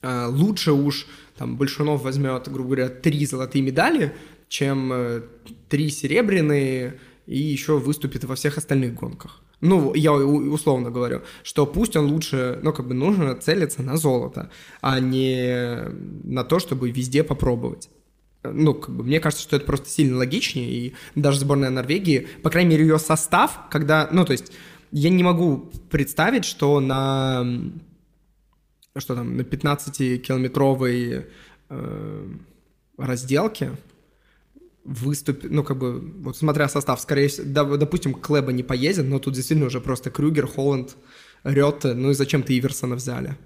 э, 0.00 0.26
лучше 0.26 0.72
уж 0.72 1.06
там 1.36 1.58
Большунов 1.58 2.02
возьмет, 2.02 2.48
грубо 2.48 2.76
говоря, 2.76 2.88
три 2.88 3.26
золотые 3.26 3.60
медали, 3.60 4.14
чем 4.48 4.90
э, 4.90 5.22
три 5.68 5.90
серебряные 5.90 6.98
и 7.26 7.38
еще 7.38 7.78
выступит 7.78 8.24
во 8.24 8.34
всех 8.34 8.58
остальных 8.58 8.94
гонках. 8.94 9.40
Ну, 9.60 9.94
я 9.94 10.12
условно 10.12 10.90
говорю, 10.90 11.22
что 11.42 11.66
пусть 11.66 11.96
он 11.96 12.06
лучше, 12.06 12.58
ну, 12.62 12.72
как 12.72 12.88
бы 12.88 12.94
нужно 12.94 13.34
целиться 13.34 13.82
на 13.82 13.96
золото, 13.96 14.50
а 14.80 15.00
не 15.00 15.76
на 16.24 16.44
то, 16.44 16.58
чтобы 16.58 16.90
везде 16.90 17.22
попробовать 17.22 17.90
ну, 18.42 18.74
как 18.74 18.94
бы, 18.94 19.04
мне 19.04 19.20
кажется, 19.20 19.42
что 19.42 19.56
это 19.56 19.66
просто 19.66 19.88
сильно 19.88 20.16
логичнее, 20.16 20.70
и 20.70 20.94
даже 21.14 21.40
сборная 21.40 21.70
Норвегии, 21.70 22.26
по 22.42 22.50
крайней 22.50 22.70
мере, 22.70 22.84
ее 22.84 22.98
состав, 22.98 23.68
когда, 23.70 24.08
ну, 24.10 24.24
то 24.24 24.32
есть, 24.32 24.52
я 24.92 25.10
не 25.10 25.22
могу 25.22 25.70
представить, 25.90 26.44
что 26.44 26.80
на, 26.80 27.46
что 28.96 29.14
там, 29.14 29.36
на 29.36 29.42
15-километровой 29.42 31.26
э, 31.68 32.28
разделке 32.96 33.72
выступит, 34.84 35.50
ну, 35.50 35.62
как 35.62 35.78
бы, 35.78 36.00
вот 36.22 36.36
смотря 36.36 36.68
состав, 36.68 37.00
скорее 37.00 37.28
всего, 37.28 37.76
допустим, 37.76 38.14
Клеба 38.14 38.52
не 38.52 38.62
поедет, 38.62 39.06
но 39.06 39.18
тут 39.18 39.34
действительно 39.34 39.66
уже 39.66 39.80
просто 39.80 40.10
Крюгер, 40.10 40.46
Холланд, 40.46 40.96
Рёте, 41.44 41.94
ну 41.94 42.10
и 42.10 42.14
зачем-то 42.14 42.52
Иверсона 42.52 42.96
взяли. 42.96 43.36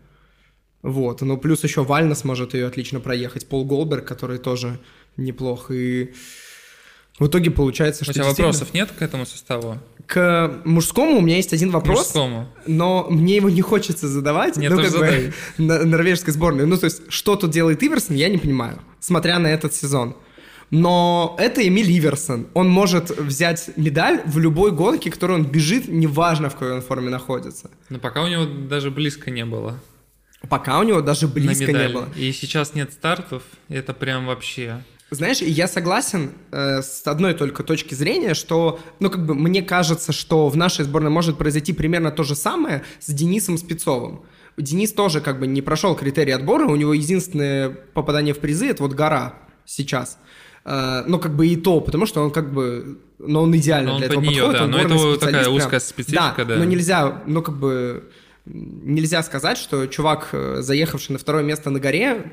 Вот, 0.82 1.22
ну 1.22 1.36
плюс 1.38 1.64
еще 1.64 1.82
Вальна 1.82 2.14
сможет 2.14 2.54
ее 2.54 2.66
отлично 2.66 3.00
проехать, 3.00 3.48
Пол 3.48 3.64
Голберг, 3.64 4.06
который 4.06 4.38
тоже 4.38 4.78
неплох, 5.16 5.70
и... 5.70 6.12
В 7.20 7.28
итоге 7.28 7.52
получается, 7.52 8.02
У 8.02 8.04
что 8.06 8.12
тебя 8.12 8.24
действительно- 8.24 8.48
вопросов 8.48 8.74
нет 8.74 8.90
к 8.90 9.00
этому 9.00 9.24
составу? 9.24 9.78
К 10.06 10.60
мужскому 10.64 11.18
у 11.18 11.20
меня 11.20 11.36
есть 11.36 11.52
один 11.52 11.70
К 11.70 11.74
вопрос, 11.74 11.98
мужскому. 11.98 12.48
но 12.66 13.06
мне 13.08 13.36
его 13.36 13.48
не 13.48 13.60
хочется 13.62 14.08
задавать. 14.08 14.56
Нет, 14.56 14.72
ну, 14.72 14.76
как 14.78 14.86
бы, 14.86 14.90
задай. 14.90 15.32
на- 15.58 15.84
норвежской 15.84 16.32
сборной. 16.32 16.66
Ну, 16.66 16.76
то 16.76 16.86
есть, 16.86 17.02
что 17.10 17.36
тут 17.36 17.52
делает 17.52 17.82
Иверсон, 17.84 18.16
я 18.16 18.28
не 18.28 18.38
понимаю, 18.38 18.80
смотря 18.98 19.38
на 19.38 19.46
этот 19.46 19.72
сезон. 19.74 20.16
Но 20.70 21.36
это 21.38 21.66
Эмиль 21.66 21.90
Иверсон. 21.90 22.48
Он 22.54 22.68
может 22.68 23.10
взять 23.10 23.70
медаль 23.76 24.22
в 24.26 24.38
любой 24.38 24.72
гонке, 24.72 25.10
которой 25.10 25.32
он 25.32 25.44
бежит, 25.44 25.88
неважно, 25.88 26.50
в 26.50 26.54
какой 26.54 26.72
он 26.72 26.82
форме 26.82 27.10
находится. 27.10 27.70
Но 27.90 27.98
пока 27.98 28.22
у 28.22 28.28
него 28.28 28.44
даже 28.44 28.90
близко 28.90 29.30
не 29.30 29.44
было. 29.44 29.80
Пока 30.48 30.78
у 30.78 30.82
него 30.82 31.00
даже 31.00 31.28
близко 31.28 31.72
не 31.72 31.88
было. 31.88 32.08
И 32.16 32.32
сейчас 32.32 32.74
нет 32.74 32.92
стартов, 32.92 33.42
это 33.68 33.94
прям 33.94 34.26
вообще... 34.26 34.82
Знаешь, 35.10 35.40
я 35.40 35.68
согласен 35.68 36.32
э, 36.50 36.82
с 36.82 37.06
одной 37.06 37.34
только 37.34 37.62
точки 37.62 37.94
зрения, 37.94 38.34
что, 38.34 38.80
ну, 38.98 39.10
как 39.10 39.24
бы, 39.24 39.34
мне 39.34 39.62
кажется, 39.62 40.12
что 40.12 40.48
в 40.48 40.56
нашей 40.56 40.84
сборной 40.84 41.10
может 41.10 41.38
произойти 41.38 41.72
примерно 41.72 42.10
то 42.10 42.24
же 42.24 42.34
самое 42.34 42.82
с 42.98 43.12
Денисом 43.12 43.56
Спецовым. 43.56 44.22
Денис 44.56 44.92
тоже 44.92 45.20
как 45.20 45.38
бы 45.38 45.46
не 45.46 45.62
прошел 45.62 45.94
критерий 45.94 46.32
отбора, 46.32 46.66
у 46.66 46.74
него 46.74 46.94
единственное 46.94 47.70
попадание 47.70 48.34
в 48.34 48.38
призы— 48.38 48.66
это 48.70 48.82
вот 48.82 48.94
гора 48.94 49.34
сейчас. 49.64 50.18
Э, 50.64 51.02
ну, 51.06 51.18
как 51.18 51.36
бы 51.36 51.46
и 51.46 51.56
то, 51.56 51.80
потому 51.80 52.06
что 52.06 52.22
он 52.22 52.30
как 52.30 52.52
бы, 52.52 52.98
но 53.18 53.42
он 53.42 53.54
идеально 53.56 53.88
Но 53.88 53.94
он 53.94 53.98
для 53.98 54.06
этого 54.06 54.20
неё, 54.20 54.46
подходит. 54.46 54.58
да, 54.58 54.64
он 54.64 54.70
но 54.70 54.78
это 54.78 55.20
такая 55.20 55.42
прям. 55.44 55.54
узкая 55.54 55.80
специфика, 55.80 56.44
да. 56.44 56.56
но 56.56 56.64
нельзя, 56.64 57.22
ну, 57.26 57.42
как 57.42 57.56
бы, 57.58 58.04
нельзя 58.46 59.22
сказать, 59.22 59.58
что 59.58 59.86
чувак, 59.86 60.30
э, 60.32 60.58
заехавший 60.60 61.12
на 61.12 61.18
второе 61.18 61.42
место 61.42 61.68
на 61.68 61.80
горе, 61.80 62.32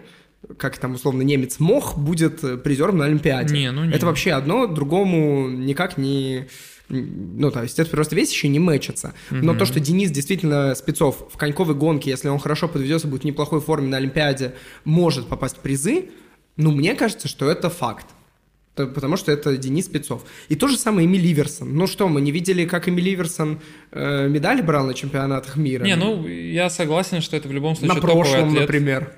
как 0.58 0.78
там 0.78 0.94
условно 0.94 1.24
немец 1.24 1.60
Мох, 1.60 1.98
будет 1.98 2.44
э, 2.44 2.58
призером 2.58 2.98
на 2.98 3.06
Олимпиаде. 3.06 3.54
Не, 3.54 3.72
ну 3.72 3.84
не. 3.84 3.94
Это 3.94 4.06
вообще 4.06 4.32
одно 4.32 4.66
другому 4.66 5.50
никак 5.50 5.98
не... 5.98 6.48
Ну, 6.88 7.52
то 7.52 7.64
есть 7.64 7.80
это 7.80 7.90
просто 7.90 8.18
вещи 8.18 8.32
еще 8.32 8.48
не 8.50 8.60
мэчатся. 8.60 9.14
Но 9.30 9.56
то, 9.56 9.66
что 9.66 9.80
Денис 9.80 10.12
действительно 10.12 10.76
спецов 10.76 11.28
в 11.32 11.38
коньковой 11.38 11.76
гонке, 11.76 12.10
если 12.10 12.28
он 12.28 12.38
хорошо 12.38 12.68
подведется, 12.68 13.08
будет 13.08 13.22
в 13.22 13.26
неплохой 13.26 13.62
форме 13.62 13.88
на 13.88 13.98
Олимпиаде, 13.98 14.56
может 14.84 15.28
попасть 15.28 15.56
в 15.56 15.60
призы, 15.60 16.10
ну, 16.58 16.72
мне 16.72 16.96
кажется, 16.96 17.30
что 17.30 17.50
это 17.50 17.70
факт. 17.70 18.06
Потому 18.76 19.18
что 19.18 19.32
это 19.32 19.58
Денис 19.58 19.86
Спецов. 19.86 20.24
И 20.48 20.56
то 20.56 20.68
же 20.68 20.78
самое 20.78 21.06
Эмиль 21.06 21.22
Ливерсон. 21.22 21.76
Ну 21.76 21.88
что, 21.88 22.08
мы 22.08 22.22
не 22.22 22.32
видели, 22.32 22.66
как 22.66 22.88
Эмиль 22.88 23.04
Ливерсон 23.04 23.60
э, 23.92 24.28
медали 24.30 24.62
брал 24.62 24.86
на 24.86 24.94
чемпионатах 24.94 25.58
мира? 25.58 25.84
Не, 25.84 25.96
ну, 25.96 26.26
я 26.26 26.70
согласен, 26.70 27.22
что 27.22 27.36
это 27.36 27.50
в 27.50 27.52
любом 27.52 27.76
случае 27.76 27.96
на 27.96 28.02
прошлом, 28.02 28.50
атлет. 28.50 28.62
например. 28.62 29.14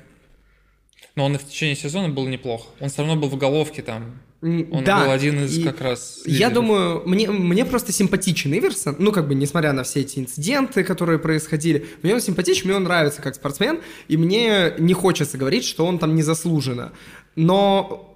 Но 1.15 1.25
он 1.25 1.35
и 1.35 1.37
в 1.37 1.47
течение 1.47 1.75
сезона 1.75 2.09
был 2.09 2.27
неплох. 2.27 2.67
Он 2.79 2.89
все 2.89 3.03
равно 3.03 3.15
был 3.15 3.29
в 3.29 3.37
головке 3.37 3.83
там. 3.83 4.19
Он 4.41 4.83
да, 4.83 5.05
был 5.05 5.11
один 5.11 5.45
из 5.45 5.57
и 5.57 5.63
как 5.63 5.79
раз 5.79 6.23
Я 6.25 6.49
лидеров. 6.49 6.53
думаю, 6.53 7.03
мне, 7.05 7.29
мне 7.29 7.63
просто 7.63 7.93
симпатичен 7.93 8.51
Иверсон, 8.53 8.97
ну, 8.99 9.13
как 9.13 9.27
бы, 9.29 9.35
несмотря 9.35 9.71
на 9.71 9.83
все 9.83 10.01
эти 10.01 10.19
инциденты, 10.19 10.83
которые 10.83 11.17
происходили, 11.17 11.85
мне 12.01 12.13
он 12.13 12.19
симпатичен, 12.19 12.67
мне 12.67 12.75
он 12.75 12.83
нравится 12.83 13.21
как 13.21 13.35
спортсмен, 13.35 13.79
и 14.09 14.17
мне 14.17 14.73
не 14.79 14.93
хочется 14.93 15.37
говорить, 15.37 15.63
что 15.63 15.85
он 15.85 15.97
там 15.97 16.15
незаслуженно. 16.15 16.91
Но 17.37 18.12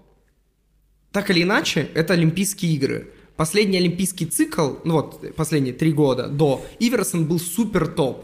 так 1.18 1.32
или 1.32 1.42
иначе, 1.42 1.90
это 1.96 2.14
Олимпийские 2.14 2.76
игры. 2.76 3.08
Последний 3.38 3.80
олимпийский 3.80 4.28
цикл, 4.28 4.74
ну 4.84 4.94
вот, 4.94 5.36
последние 5.36 5.74
три 5.74 5.92
года 5.92 6.28
до, 6.28 6.64
Иверсон 6.80 7.26
был 7.26 7.40
супер 7.40 7.88
топ. 7.88 8.24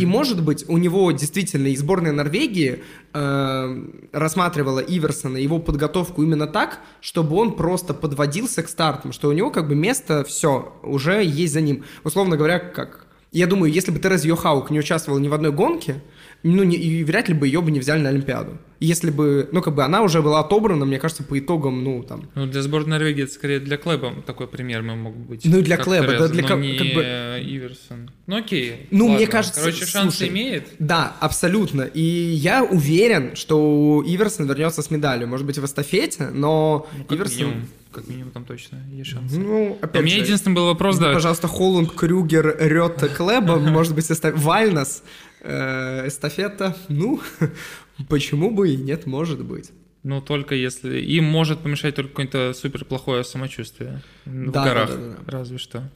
И, 0.00 0.04
может 0.06 0.42
быть, 0.42 0.64
у 0.68 0.76
него 0.76 1.12
действительно 1.12 1.68
и 1.68 1.76
сборная 1.76 2.10
Норвегии 2.10 2.82
э, 3.12 3.84
рассматривала 4.10 4.80
Иверсона, 4.80 5.36
его 5.36 5.60
подготовку 5.60 6.24
именно 6.24 6.48
так, 6.48 6.80
чтобы 7.00 7.36
он 7.36 7.54
просто 7.54 7.94
подводился 7.94 8.64
к 8.64 8.68
стартам, 8.68 9.12
что 9.12 9.28
у 9.28 9.32
него 9.32 9.50
как 9.52 9.68
бы 9.68 9.76
место 9.76 10.24
все, 10.24 10.72
уже 10.82 11.24
есть 11.24 11.52
за 11.52 11.60
ним. 11.60 11.84
Условно 12.02 12.36
говоря, 12.36 12.58
как... 12.58 13.06
Я 13.30 13.46
думаю, 13.46 13.72
если 13.72 13.92
бы 13.92 14.00
Тереза 14.00 14.26
Йохаук 14.26 14.70
не 14.70 14.80
участвовала 14.80 15.20
ни 15.20 15.28
в 15.28 15.34
одной 15.34 15.52
гонке, 15.52 16.02
ну, 16.42 16.62
не- 16.64 16.76
и 16.76 17.04
вряд 17.04 17.28
ли 17.28 17.34
бы 17.34 17.46
ее 17.46 17.60
бы 17.62 17.70
не 17.70 17.80
взяли 17.80 18.00
на 18.00 18.08
Олимпиаду. 18.08 18.58
Если 18.80 19.10
бы, 19.10 19.48
ну, 19.52 19.62
как 19.62 19.74
бы 19.76 19.84
она 19.84 20.02
уже 20.02 20.22
была 20.22 20.40
отобрана, 20.40 20.84
мне 20.84 20.98
кажется, 20.98 21.22
по 21.22 21.38
итогам, 21.38 21.84
ну, 21.84 22.02
там, 22.02 22.28
Ну, 22.34 22.46
для 22.46 22.62
сборной 22.62 22.90
Норвегии 22.98 23.22
это 23.24 23.32
скорее 23.32 23.60
для 23.60 23.76
Клэба 23.76 24.12
такой 24.26 24.48
пример 24.48 24.82
мог 24.82 25.14
быть. 25.16 25.44
Ну, 25.44 25.58
и 25.58 25.62
для 25.62 25.76
Клэба, 25.76 26.08
да, 26.18 26.26
для 26.28 26.42
но 26.42 26.48
как- 26.48 26.58
не 26.60 26.76
как 26.76 26.86
бы- 26.94 27.02
Иверсон. 27.44 28.10
Ну, 28.26 28.36
окей. 28.36 28.88
Ну, 28.90 29.04
мне 29.04 29.12
ладно. 29.18 29.26
кажется, 29.28 29.60
Короче, 29.60 29.86
шанс 29.86 30.16
слушай, 30.16 30.28
имеет. 30.32 30.68
Да, 30.80 31.14
абсолютно. 31.20 31.82
И 31.82 32.00
я 32.02 32.64
уверен, 32.64 33.36
что 33.36 34.02
Иверсон 34.06 34.46
вернется 34.48 34.82
с 34.82 34.90
медалью. 34.90 35.28
Может 35.28 35.46
быть, 35.46 35.58
в 35.58 35.64
эстафете, 35.64 36.30
но 36.32 36.88
Ну, 37.08 37.14
Иверсон... 37.16 37.38
минимум. 37.38 37.68
Как 37.92 38.08
минимум 38.08 38.30
там 38.32 38.44
точно 38.44 38.78
есть 38.90 39.10
шансы. 39.10 39.38
Ну, 39.38 39.78
опять 39.82 40.02
у 40.02 40.04
меня 40.04 40.16
же, 40.16 40.22
единственный 40.22 40.54
был 40.54 40.66
вопрос, 40.66 40.98
да. 40.98 41.12
Пожалуйста, 41.12 41.46
Холланд, 41.48 41.92
Крюгер, 41.92 42.56
Рёта, 42.58 43.08
Клеба, 43.08 43.58
может 43.58 43.94
быть, 43.94 44.10
эста- 44.10 44.32
Вальнес, 44.34 45.02
э, 45.40 46.08
эстафета. 46.08 46.76
Ну, 46.88 47.20
почему 48.08 48.50
бы 48.50 48.70
и 48.70 48.76
нет, 48.76 49.06
может 49.06 49.44
быть. 49.44 49.70
Ну, 50.02 50.20
только 50.20 50.54
если... 50.54 50.98
Им 51.00 51.24
может 51.24 51.60
помешать 51.60 51.94
только 51.94 52.10
какое-то 52.10 52.54
супер 52.54 52.84
плохое 52.84 53.22
самочувствие. 53.24 54.02
В 54.24 54.50
Да, 54.50 54.64
да, 54.64 54.64
горах, 54.64 54.88
да, 54.90 54.96
да, 54.96 55.16
да. 55.26 55.32
разве 55.38 55.58
что. 55.58 55.88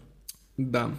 Да. 0.56 0.90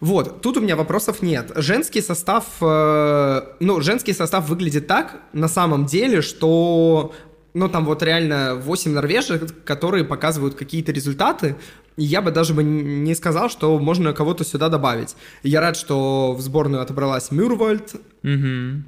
Вот, 0.00 0.42
тут 0.42 0.56
у 0.56 0.60
меня 0.60 0.76
вопросов 0.76 1.22
нет. 1.22 1.50
Женский 1.56 2.00
состав, 2.00 2.44
э, 2.60 3.40
ну, 3.58 3.80
женский 3.80 4.12
состав 4.12 4.48
выглядит 4.48 4.86
так, 4.86 5.20
на 5.32 5.48
самом 5.48 5.86
деле, 5.86 6.22
что, 6.22 7.12
ну, 7.58 7.68
там 7.68 7.84
вот 7.84 8.02
реально 8.02 8.54
8 8.54 8.92
норвежек, 8.92 9.64
которые 9.64 10.04
показывают 10.04 10.54
какие-то 10.54 10.92
результаты, 10.92 11.56
и 11.96 12.04
я 12.04 12.22
бы 12.22 12.30
даже 12.30 12.54
бы 12.54 12.62
не 12.62 13.14
сказал, 13.14 13.50
что 13.50 13.78
можно 13.78 14.12
кого-то 14.12 14.44
сюда 14.44 14.68
добавить. 14.68 15.16
Я 15.42 15.60
рад, 15.60 15.76
что 15.76 16.32
в 16.34 16.40
сборную 16.40 16.80
отобралась 16.82 17.30
Мюрвальд, 17.32 17.96
Мгм. 18.22 18.84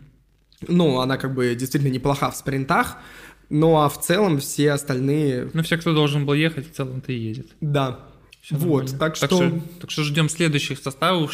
ну, 0.68 1.00
она 1.00 1.16
как 1.16 1.35
бы 1.35 1.54
действительно 1.54 1.90
неплоха 1.92 2.30
в 2.30 2.37
спринтах, 2.37 2.96
ну, 3.48 3.76
а 3.78 3.88
в 3.88 4.00
целом 4.00 4.38
все 4.38 4.70
остальные, 4.72 5.50
Ну, 5.54 5.62
все, 5.62 5.76
кто 5.76 5.92
должен 5.92 6.24
был 6.24 6.35
ехать, 6.35 6.70
в 6.70 6.74
целом-то 6.76 7.12
и 7.12 7.16
едет. 7.18 7.48
да. 7.61 7.98
Всё 8.42 8.56
вот, 8.56 8.85
нормально. 8.92 8.98
так 8.98 9.16
что... 9.16 9.61
Так 9.80 9.90
что 9.90 10.02
ждем 10.02 10.28
следующих 10.30 10.78
составов. 10.78 11.30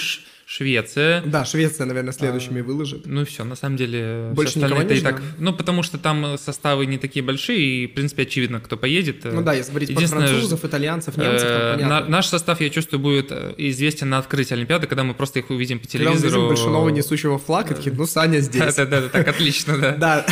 Швеция. 0.48 1.22
Да, 1.26 1.44
Швеция, 1.44 1.87
наверное, 1.87 2.12
следующими 2.12 2.61
выложит. 2.61 3.02
Ну 3.04 3.24
все, 3.24 3.42
на 3.42 3.56
самом 3.56 3.76
деле, 3.76 4.30
Больше 4.32 4.61
никого 4.61 4.80
не 4.82 5.00
так. 5.00 5.20
Ну, 5.38 5.52
потому 5.52 5.82
что 5.82 5.98
там 5.98 6.38
составы 6.38 6.87
не 6.87 6.98
такие 6.98 7.24
большие, 7.24 7.59
и, 7.59 7.87
в 7.88 7.94
принципе, 7.94 8.22
очевидно, 8.22 8.61
кто 8.61 8.76
поедет. 8.76 9.24
Ну 9.24 9.42
да, 9.42 9.54
если 9.54 9.70
говорить 9.72 9.92
про 9.92 10.06
французов, 10.06 10.64
итальянцев, 10.64 11.16
немцев, 11.16 11.42
там 11.48 11.50
Э, 11.62 11.72
понятно. 11.74 12.00
на- 12.00 12.06
наш 12.09 12.26
состав, 12.28 12.61
я 12.61 12.70
чувствую, 12.70 13.00
будет 13.00 13.32
э, 13.32 13.54
известен 13.59 14.09
на 14.09 14.18
открытии 14.18 14.54
Олимпиады, 14.54 14.87
когда 14.87 15.02
мы 15.02 15.14
просто 15.14 15.40
их 15.40 15.50
увидим 15.50 15.80
по 15.80 15.88
Когда 15.88 15.98
телевизору. 16.12 16.42
видим 16.42 16.48
большого 16.48 16.88
несущего 16.90 17.38
флаг, 17.40 17.72
и 17.72 17.74
такие, 17.74 17.92
ну, 17.96 18.06
Саня 18.06 18.38
здесь. 18.38 18.62
Да-да-да, 18.76 19.09
так 19.09 19.26
отлично, 19.26 19.76
да. 19.78 19.92
Да, 19.96 20.26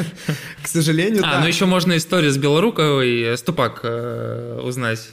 к 0.62 0.68
сожалению, 0.68 1.22
А, 1.26 1.40
ну 1.40 1.46
еще 1.46 1.66
можно 1.66 1.96
историю 1.98 2.32
с 2.32 2.38
Белоруковой, 2.38 3.20
э, 3.34 3.36
Ступак 3.36 3.84
узнать. 4.64 5.06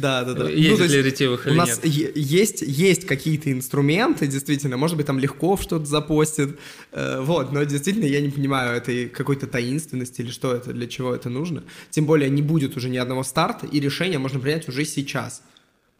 Да, 0.00 0.24
да, 0.24 0.34
да. 0.34 0.48
Ездит 0.48 0.88
Ну, 0.88 0.94
ли 0.96 1.02
ретивых 1.02 1.46
У 1.46 1.50
или 1.50 1.56
нас 1.56 1.80
нет. 1.82 2.16
есть, 2.16 2.62
есть 2.62 3.06
какие-то 3.06 3.52
инструменты, 3.52 4.26
действительно, 4.26 4.76
может 4.76 4.96
быть, 4.96 5.06
там 5.06 5.18
легко 5.18 5.56
что-то 5.56 5.84
запостит, 5.84 6.58
э, 6.92 7.20
вот, 7.20 7.52
но 7.52 7.62
действительно 7.64 8.06
я 8.06 8.20
не 8.20 8.30
понимаю 8.30 8.76
этой 8.76 9.08
какой-то 9.08 9.46
таинственности 9.46 10.22
или 10.22 10.30
что 10.30 10.54
это, 10.54 10.72
для 10.72 10.86
чего 10.86 11.14
это 11.14 11.28
нужно. 11.28 11.62
Тем 11.90 12.06
более 12.06 12.30
не 12.30 12.42
будет 12.42 12.76
уже 12.76 12.88
ни 12.88 12.96
одного 12.96 13.22
старта, 13.22 13.66
и 13.66 13.80
решение 13.80 14.18
можно 14.18 14.40
принять 14.40 14.68
уже 14.68 14.84
сейчас. 14.84 15.42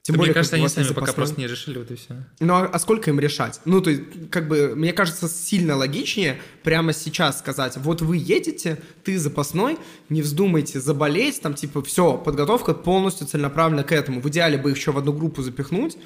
Тем 0.03 0.15
Мне 0.15 0.21
более, 0.21 0.35
кажется, 0.35 0.57
бы 0.57 0.63
у 0.63 0.65
они 0.65 0.69
сами 0.71 0.95
пока 0.95 1.13
просто 1.13 1.39
не 1.39 1.47
решили, 1.47 1.79
вот 1.79 1.91
и 1.91 1.95
все. 1.95 2.15
Ну 2.41 2.55
а, 2.55 2.65
а 2.67 2.79
сколько 2.79 3.11
им 3.11 3.21
решать? 3.21 3.61
Ну, 3.67 3.83
то 3.83 3.91
есть, 3.91 4.03
как 4.31 4.49
бы, 4.49 4.75
мне 4.75 4.95
кажется, 4.95 5.29
сильно 5.29 5.77
логичнее 5.77 6.41
прямо 6.63 6.95
сейчас 6.95 7.39
сказать, 7.39 7.77
вот 7.77 8.01
вы 8.01 8.17
едете, 8.17 8.81
ты 9.05 9.19
запасной, 9.19 9.79
не 10.09 10.23
вздумайте 10.23 10.81
заболеть, 10.81 11.43
там, 11.43 11.53
типа, 11.53 11.83
все, 11.83 12.17
подготовка 12.17 12.73
полностью 12.73 13.27
целенаправлена 13.27 13.85
к 13.85 13.93
этому. 13.93 14.23
В 14.23 14.29
идеале 14.31 14.57
бы 14.57 14.71
их 14.71 14.79
еще 14.79 14.93
в 14.93 14.99
одну 14.99 15.13
группу 15.13 15.43
запихнуть, 15.43 15.99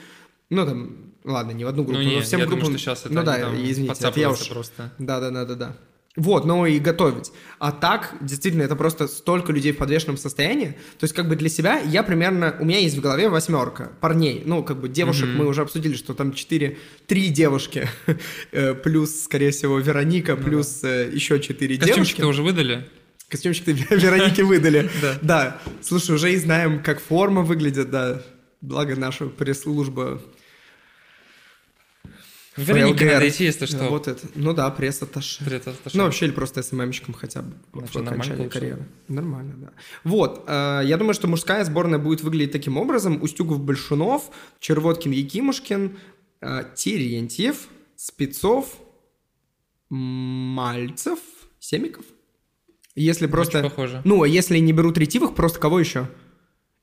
ну, 0.50 0.66
там, 0.66 0.96
ладно, 1.22 1.52
не 1.52 1.64
в 1.64 1.68
одну 1.68 1.85
группу, 1.85 2.00
Ну, 2.00 2.04
но 2.04 2.14
не, 2.16 2.20
всем 2.20 2.40
я 2.40 2.46
группам... 2.46 2.64
думаю, 2.64 2.78
что 2.78 2.90
сейчас 2.90 3.07
это 3.07 3.14
ну, 3.14 3.22
да, 3.22 3.38
там 3.38 3.54
извините, 3.54 4.09
это 4.09 4.20
я 4.20 4.30
уж... 4.30 4.48
просто. 4.48 4.92
Да, 4.98 5.20
да, 5.20 5.30
да, 5.30 5.44
да, 5.44 5.54
да. 5.54 5.76
Вот, 6.16 6.44
но 6.44 6.64
и 6.64 6.79
готовить. 6.79 7.33
А 7.59 7.72
так, 7.72 8.14
действительно, 8.20 8.62
это 8.62 8.77
просто 8.77 9.09
столько 9.09 9.50
людей 9.50 9.72
в 9.72 9.79
подвешенном 9.79 10.16
состоянии. 10.16 10.77
То 10.98 11.05
есть, 11.05 11.14
как 11.14 11.29
бы 11.29 11.35
для 11.35 11.48
себя 11.48 11.81
я 11.81 12.05
примерно... 12.05 12.57
У 12.61 12.64
меня 12.64 12.79
есть 12.79 12.96
в 12.96 13.00
голове 13.00 13.29
восьмерка 13.29 13.90
парней. 14.00 14.42
Ну, 14.46 14.62
как 14.62 14.81
бы 14.81 14.88
девушек 14.88 15.27
Мгм. 15.27 15.38
мы 15.38 15.46
уже 15.46 15.62
обсудили, 15.62 15.94
что 15.96 16.14
там 16.14 16.33
четыре... 16.33 16.79
Три 17.09 17.31
девушки. 17.31 17.88
э, 18.53 18.74
Плюс, 18.74 19.22
скорее 19.22 19.50
всего, 19.50 19.79
Вероника, 19.81 20.37
плюс 20.37 20.85
э, 20.85 21.11
еще 21.12 21.40
четыре 21.40 21.77
девушки. 21.77 21.90
Костюмчик-то 21.98 22.27
уже 22.29 22.42
выдали? 22.42 22.88
Костюмчик-то 23.29 23.72
Веронике 23.72 24.44
выдали. 24.44 24.88
Да. 25.03 25.18
Да. 25.22 25.61
Слушай, 25.83 26.14
уже 26.14 26.33
и 26.33 26.37
знаем, 26.37 26.81
как 26.81 27.00
форма 27.00 27.42
выглядит, 27.42 27.90
да. 27.90 28.22
Благо 28.61 28.94
наша 28.94 29.27
пресс-служба 29.27 30.22
Веронике 32.56 32.98
ФЛГР 32.98 33.14
надо 33.14 33.28
идти, 33.28 33.44
если 33.44 33.66
что. 33.66 33.78
Работает. 33.78 34.22
Ну 34.34 34.52
да, 34.52 34.70
пресс-атташе. 34.70 35.44
Пресс-атташе. 35.44 35.96
Ну, 35.96 36.04
вообще, 36.04 36.26
или 36.26 36.32
просто 36.32 36.62
SMM 36.62 36.77
щиком 36.77 37.14
хотя 37.14 37.42
бы 37.42 37.54
Значит, 37.72 37.96
окончании 37.96 38.48
карьеры. 38.48 38.86
Нормально, 39.08 39.54
да. 39.56 39.70
Вот, 40.04 40.44
э, 40.46 40.82
я 40.84 40.96
думаю, 40.96 41.14
что 41.14 41.26
мужская 41.26 41.64
сборная 41.64 41.98
будет 41.98 42.22
выглядеть 42.22 42.52
таким 42.52 42.76
образом. 42.76 43.20
Устюгов, 43.22 43.60
Большунов, 43.60 44.30
Червоткин, 44.60 45.10
Якимушкин, 45.10 45.98
э, 46.40 46.64
Терентьев, 46.76 47.68
Спецов, 47.96 48.78
Мальцев, 49.90 51.18
Семиков. 51.58 52.04
Если 52.94 53.26
просто... 53.26 53.58
Очень 53.58 53.70
похоже. 53.70 54.02
Ну, 54.04 54.22
а 54.22 54.28
если 54.28 54.58
не 54.58 54.72
берут 54.72 54.96
ретивых, 54.96 55.34
просто 55.34 55.58
кого 55.58 55.80
еще? 55.80 56.08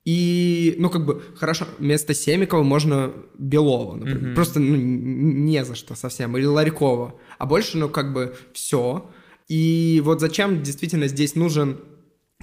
И, 0.04 0.76
ну, 0.80 0.90
как 0.90 1.06
бы, 1.06 1.22
хорошо, 1.36 1.68
вместо 1.78 2.14
Семикова 2.14 2.64
можно 2.64 3.14
Белова, 3.38 3.96
например. 3.96 4.22
Мгм. 4.22 4.36
Просто, 4.36 4.60
ну, 4.60 4.76
не 4.76 5.64
за 5.64 5.76
что 5.76 5.96
совсем. 5.96 6.36
Или 6.38 6.46
Ларькова. 6.46 7.16
А 7.38 7.46
больше, 7.46 7.78
ну, 7.78 7.88
как 7.88 8.14
бы, 8.14 8.36
все. 8.54 9.10
И 9.48 10.02
вот 10.04 10.20
зачем 10.20 10.64
действительно 10.64 11.08
здесь 11.08 11.36
нужен 11.36 11.80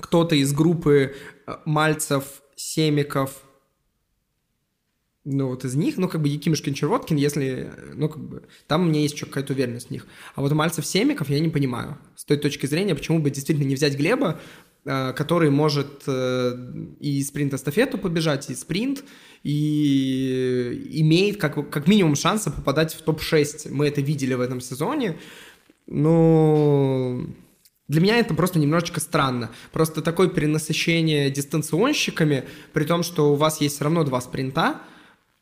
кто-то 0.00 0.36
из 0.36 0.52
группы 0.52 1.14
э, 1.46 1.56
Мальцев, 1.64 2.42
Семиков, 2.54 3.42
ну, 5.30 5.48
вот 5.48 5.64
из 5.64 5.74
них, 5.74 5.98
ну, 5.98 6.08
как 6.08 6.22
бы 6.22 6.28
Якимушкин, 6.28 6.74
Червоткин, 6.74 7.16
если, 7.16 7.70
э, 7.70 7.92
ну, 7.94 8.08
как 8.08 8.22
бы, 8.22 8.42
там 8.66 8.82
у 8.82 8.84
меня 8.86 9.00
есть 9.00 9.14
еще 9.14 9.26
какая-то 9.26 9.52
уверенность 9.52 9.88
в 9.88 9.90
них. 9.90 10.06
А 10.34 10.40
вот 10.40 10.52
Мальцев, 10.52 10.86
Семиков 10.86 11.28
я 11.28 11.38
не 11.40 11.50
понимаю. 11.50 11.98
С 12.16 12.24
той 12.24 12.38
точки 12.38 12.66
зрения, 12.66 12.94
почему 12.94 13.18
бы 13.18 13.30
действительно 13.30 13.66
не 13.66 13.74
взять 13.74 13.96
Глеба, 13.96 14.40
который 14.84 15.50
может 15.50 16.04
э, 16.06 16.56
и 17.00 17.22
спринт-эстафету 17.22 17.98
побежать, 17.98 18.48
и 18.50 18.54
спринт, 18.54 19.04
и 19.42 21.00
имеет 21.00 21.38
как, 21.38 21.70
как 21.70 21.86
минимум 21.86 22.14
шансы 22.14 22.50
попадать 22.50 22.94
в 22.94 23.02
топ-6. 23.02 23.70
Мы 23.70 23.88
это 23.88 24.00
видели 24.00 24.34
в 24.34 24.40
этом 24.40 24.60
сезоне. 24.60 25.18
Ну, 25.86 27.26
для 27.88 28.00
меня 28.00 28.18
это 28.18 28.34
просто 28.34 28.58
немножечко 28.58 29.00
странно. 29.00 29.50
Просто 29.72 30.02
такое 30.02 30.28
перенасыщение 30.28 31.30
дистанционщиками, 31.30 32.44
при 32.72 32.84
том, 32.84 33.02
что 33.02 33.32
у 33.32 33.36
вас 33.36 33.60
есть 33.60 33.76
все 33.76 33.84
равно 33.84 34.04
два 34.04 34.20
спринта, 34.20 34.80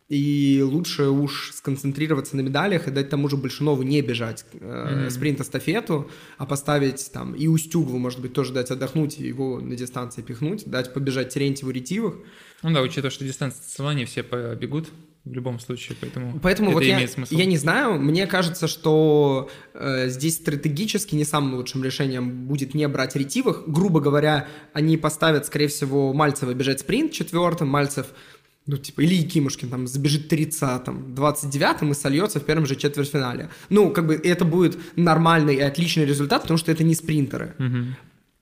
и 0.09 0.63
лучше 0.65 1.09
уж 1.09 1.51
сконцентрироваться 1.53 2.37
на 2.37 2.41
медалях 2.43 2.87
и 2.87 2.91
дать 2.93 3.09
тому 3.09 3.29
же 3.29 3.37
Большунову 3.37 3.83
не 3.83 4.01
бежать 4.03 4.45
э, 4.53 5.01
Мгм. 5.03 5.11
спринт-эстафету, 5.11 6.09
а 6.39 6.47
поставить 6.47 7.11
там 7.13 7.35
и 7.35 7.49
Устюгову, 7.49 7.99
может 7.99 8.21
быть, 8.21 8.33
тоже 8.33 8.53
дать 8.53 8.71
отдохнуть, 8.71 9.19
и 9.19 9.27
его 9.27 9.61
на 9.61 9.75
дистанции 9.75 10.23
пихнуть, 10.23 10.65
дать 10.67 10.95
побежать 10.95 11.31
Терентьеву, 11.31 11.73
Ретивых. 11.73 12.15
Ну 12.63 12.73
да, 12.73 12.83
учитывая, 12.83 13.11
что 13.11 13.25
дистанция 13.25 13.63
соревнований 13.67 14.05
все 14.07 14.23
побегут 14.23 14.89
в 15.25 15.33
любом 15.33 15.59
случае, 15.59 15.97
поэтому, 16.01 16.39
Поэтому 16.41 16.69
это 16.69 16.75
вот 16.77 16.85
я, 16.85 16.95
имеет 16.97 17.11
смысл. 17.11 17.35
я 17.35 17.45
не 17.45 17.57
знаю, 17.59 17.99
мне 18.01 18.29
кажется, 18.29 18.69
что 18.69 19.51
э, 19.75 20.09
здесь 20.09 20.37
стратегически 20.37 21.17
не 21.17 21.25
самым 21.25 21.55
лучшим 21.57 21.83
решением 21.83 22.47
будет 22.47 22.75
не 22.75 22.87
брать 22.87 23.17
ретивых. 23.17 23.65
Грубо 23.67 23.99
говоря, 24.01 24.47
они 24.73 24.97
поставят, 24.97 25.45
скорее 25.47 25.67
всего, 25.67 26.13
Мальцева 26.13 26.55
бежать 26.55 26.79
спринт 26.79 27.11
четвертым, 27.11 27.67
Мальцев, 27.67 28.07
ну, 28.67 28.77
типа, 28.77 29.03
или 29.03 29.15
Якимушкин 29.15 29.69
там 29.69 29.87
забежит 29.87 30.33
30-м, 30.33 31.15
29-м 31.15 31.93
и 31.93 31.95
сольется 31.95 32.41
в 32.41 32.45
первом 32.45 32.67
же 32.67 32.75
четвертьфинале. 32.75 33.49
Ну, 33.71 33.91
как 33.91 34.07
бы 34.07 34.15
это 34.15 34.45
будет 34.45 34.77
нормальный 34.97 35.55
и 35.55 35.61
отличный 35.61 36.05
результат, 36.05 36.43
потому 36.43 36.59
что 36.59 36.73
это 36.73 36.83
не 36.83 36.95
спринтеры. 36.95 37.55
Мгм. 37.59 37.97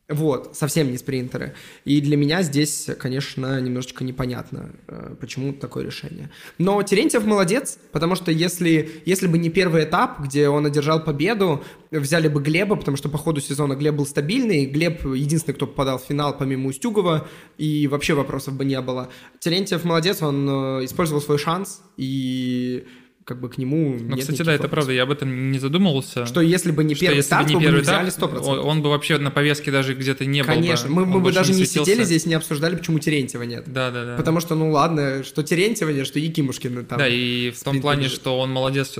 Вот, 0.08 0.54
совсем 0.54 0.90
не 0.90 0.98
спринтеры. 0.98 1.54
И 1.86 2.02
для 2.02 2.18
меня 2.18 2.42
здесь, 2.42 2.90
конечно, 2.98 3.58
немножечко 3.58 4.04
непонятно, 4.04 4.72
э, 4.86 5.14
почему 5.18 5.54
такое 5.54 5.82
решение. 5.82 6.30
Но 6.58 6.82
Терентьев 6.82 7.24
молодец, 7.24 7.78
потому 7.90 8.14
что 8.14 8.30
если, 8.30 9.02
если 9.06 9.26
бы 9.26 9.38
не 9.38 9.48
первый 9.48 9.84
этап, 9.84 10.20
где 10.20 10.50
он 10.50 10.66
одержал 10.66 11.02
победу, 11.02 11.64
взяли 11.90 12.28
бы 12.28 12.42
Глеба, 12.42 12.76
потому 12.76 12.98
что 12.98 13.08
по 13.08 13.16
ходу 13.16 13.40
сезона 13.40 13.76
Глеб 13.76 13.94
был 13.94 14.04
стабильный, 14.04 14.66
Глеб 14.66 15.06
единственный, 15.06 15.54
кто 15.54 15.66
попадал 15.66 15.98
в 15.98 16.02
финал 16.02 16.36
помимо 16.36 16.68
Устюгова, 16.68 17.26
и 17.56 17.86
вообще 17.86 18.12
вопросов 18.12 18.54
бы 18.56 18.66
не 18.66 18.80
было. 18.82 19.08
Терентьев 19.38 19.84
молодец, 19.84 20.20
он 20.20 20.46
э, 20.46 20.84
использовал 20.84 21.22
свой 21.22 21.38
шанс, 21.38 21.80
и 21.96 22.86
как 23.24 23.40
бы 23.40 23.48
к 23.48 23.56
нему 23.58 23.96
Ну, 23.98 24.16
кстати, 24.18 24.42
да, 24.42 24.52
это 24.52 24.68
правда, 24.68 24.92
я 24.92 25.04
об 25.04 25.10
этом 25.10 25.50
не 25.50 25.58
задумывался. 25.58 26.26
Что 26.26 26.40
если 26.40 26.70
бы 26.70 26.84
не 26.84 26.94
Что 26.94 27.06
первый 27.06 27.22
старт, 27.22 27.48
не 27.48 27.54
вы 27.54 27.60
бы 27.60 27.64
первый 27.66 27.78
не 27.80 27.84
этап, 27.84 28.04
100%. 28.32 28.38
он, 28.40 28.58
он 28.58 28.82
бы 28.82 28.90
вообще 28.90 29.18
на 29.18 29.30
повестке 29.30 29.70
даже 29.70 29.94
где-то 29.94 30.24
не 30.26 30.42
был 30.42 30.48
Конечно, 30.48 30.88
бы. 30.88 30.94
мы, 30.94 31.02
Он 31.02 31.08
мы 31.08 31.20
бы 31.20 31.32
даже 31.32 31.52
не 31.52 31.64
светился. 31.64 31.90
сидели 31.90 32.04
здесь, 32.04 32.26
не 32.26 32.34
обсуждали, 32.34 32.76
почему 32.76 32.98
Терентьева 32.98 33.42
нет. 33.44 33.64
Да, 33.66 33.90
да, 33.90 34.04
да. 34.04 34.16
Потому 34.16 34.40
что, 34.40 34.54
ну 34.54 34.70
ладно, 34.70 35.24
что 35.24 35.42
Терентьева 35.42 35.90
нет, 35.90 36.06
что 36.06 36.18
Якимушкина 36.18 36.84
там. 36.84 36.98
да, 36.98 37.08
и 37.08 37.50
в 37.50 37.62
том 37.62 37.80
плане, 37.80 38.08
что 38.08 38.38
он 38.38 38.50
молодец, 38.50 38.94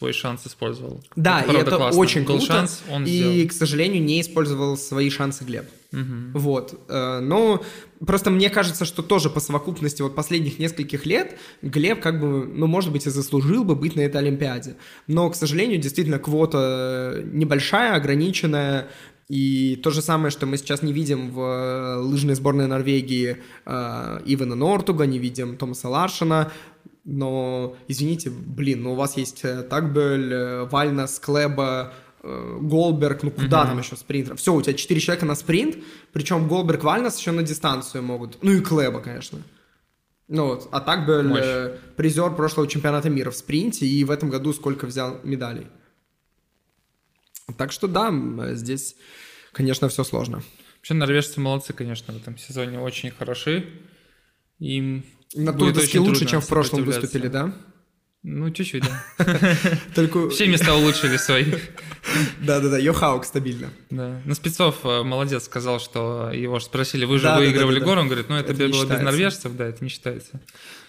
свой 0.00 0.12
шанс 0.14 0.46
использовал. 0.46 1.04
Да, 1.14 1.40
и 1.40 1.44
правда 1.44 1.60
это 1.62 1.76
классно. 1.76 2.00
очень 2.00 2.24
Был 2.24 2.38
круто. 2.38 2.46
шанс, 2.46 2.82
он 2.90 3.04
и, 3.04 3.08
сделал. 3.10 3.48
к 3.48 3.52
сожалению, 3.52 4.02
не 4.02 4.22
использовал 4.22 4.78
свои 4.78 5.10
шансы 5.10 5.44
Глеб. 5.44 5.66
Мгм. 5.92 6.32
Вот. 6.34 6.80
э, 6.88 7.20
Но 7.20 7.62
просто 8.06 8.30
мне 8.30 8.48
кажется, 8.48 8.86
что 8.86 9.02
тоже 9.02 9.28
по 9.28 9.40
совокупности 9.40 10.00
вот 10.00 10.14
последних 10.14 10.58
нескольких 10.58 11.04
лет 11.04 11.36
Глеб 11.60 12.00
как 12.00 12.18
бы, 12.18 12.46
ну, 12.46 12.66
может 12.66 12.92
быть, 12.92 13.06
и 13.06 13.10
заслужил 13.10 13.62
бы 13.64 13.76
быть 13.76 13.94
на 13.94 14.00
этой 14.00 14.16
Олимпиаде. 14.22 14.76
Но, 15.06 15.28
к 15.28 15.34
сожалению, 15.36 15.78
действительно, 15.78 16.18
квота 16.18 17.20
небольшая, 17.26 17.94
ограниченная, 17.94 18.86
и 19.28 19.76
то 19.76 19.90
же 19.90 20.00
самое, 20.02 20.30
что 20.30 20.46
мы 20.46 20.56
сейчас 20.56 20.82
не 20.82 20.92
видим 20.92 21.30
в 21.30 21.40
э, 21.40 21.96
лыжной 21.98 22.34
сборной 22.36 22.66
Норвегии 22.66 23.36
э, 23.66 24.20
Ивана 24.24 24.54
Нортуга, 24.56 25.04
не 25.06 25.18
видим 25.18 25.56
Томаса 25.56 25.88
Ларшина, 25.88 26.50
но, 27.04 27.76
извините, 27.88 28.30
блин, 28.30 28.82
ну 28.82 28.92
у 28.92 28.94
вас 28.94 29.16
есть 29.16 29.44
э, 29.44 29.62
Такбель, 29.62 30.32
э, 30.32 30.64
Вальнас, 30.64 31.18
Клеба, 31.18 31.94
э, 32.22 32.58
Голберг, 32.60 33.22
ну 33.22 33.30
куда 33.30 33.60
Мгм. 33.62 33.68
там 33.70 33.78
еще 33.78 33.96
спринтеров? 33.96 34.38
Все, 34.38 34.54
у 34.54 34.60
тебя 34.62 34.74
четыре 34.74 35.00
человека 35.00 35.26
на 35.26 35.34
спринт, 35.34 35.76
причем 36.12 36.46
Голберг, 36.48 36.84
Вальнас 36.84 37.18
еще 37.18 37.30
на 37.32 37.42
дистанцию 37.42 38.02
могут. 38.02 38.42
Ну 38.42 38.52
и 38.52 38.60
Клеба, 38.60 39.00
конечно. 39.00 39.40
Ну 40.28 40.46
вот, 40.46 40.68
а 40.70 40.80
Такбель 40.80 41.26
Мощь. 41.26 41.40
э, 41.42 41.78
призер 41.96 42.34
прошлого 42.36 42.68
чемпионата 42.68 43.10
мира 43.10 43.30
в 43.30 43.36
спринте 43.36 43.86
и 43.86 44.04
в 44.04 44.10
этом 44.10 44.30
году 44.30 44.52
сколько 44.52 44.86
взял 44.86 45.18
медалей. 45.24 45.66
Так 47.56 47.72
что 47.72 47.88
да, 47.88 48.12
здесь, 48.54 48.94
конечно, 49.52 49.88
все 49.88 50.04
сложно. 50.04 50.42
Вообще 50.76 50.94
норвежцы 50.94 51.40
молодцы, 51.40 51.72
конечно, 51.72 52.14
в 52.14 52.16
этом 52.16 52.38
сезоне 52.38 52.78
очень 52.78 53.10
хороши. 53.10 53.68
Им 54.60 55.04
На 55.34 55.52
Турдоске 55.52 55.98
лучше, 56.00 56.26
чем 56.26 56.40
в 56.40 56.48
прошлом 56.48 56.84
выступили, 56.84 57.28
да? 57.28 57.52
Ну, 58.22 58.50
чуть-чуть, 58.50 58.84
да. 58.84 59.56
Только... 59.94 60.28
Все 60.28 60.46
места 60.46 60.74
улучшили 60.74 61.16
свои. 61.16 61.46
Да-да-да, 62.40 62.76
Йохаук 62.76 63.24
стабильно. 63.24 63.70
Да. 63.88 64.20
Но 64.26 64.34
Спецов 64.34 64.80
э, 64.84 65.02
молодец, 65.02 65.44
сказал, 65.44 65.80
что 65.80 66.30
его 66.30 66.58
ж 66.58 66.64
спросили, 66.64 67.06
вы 67.06 67.16
же 67.16 67.24
Да, 67.24 67.38
выигрывали 67.38 67.76
да, 67.76 67.80
да, 67.80 67.86
гору? 67.86 68.00
Он 68.02 68.08
говорит, 68.08 68.28
ну 68.28 68.36
это, 68.36 68.52
Это 68.52 68.68
было 68.68 68.84
без 68.84 69.00
норвежцев, 69.00 69.56
да, 69.56 69.68
это 69.68 69.82
не 69.82 69.88
считается. 69.88 70.38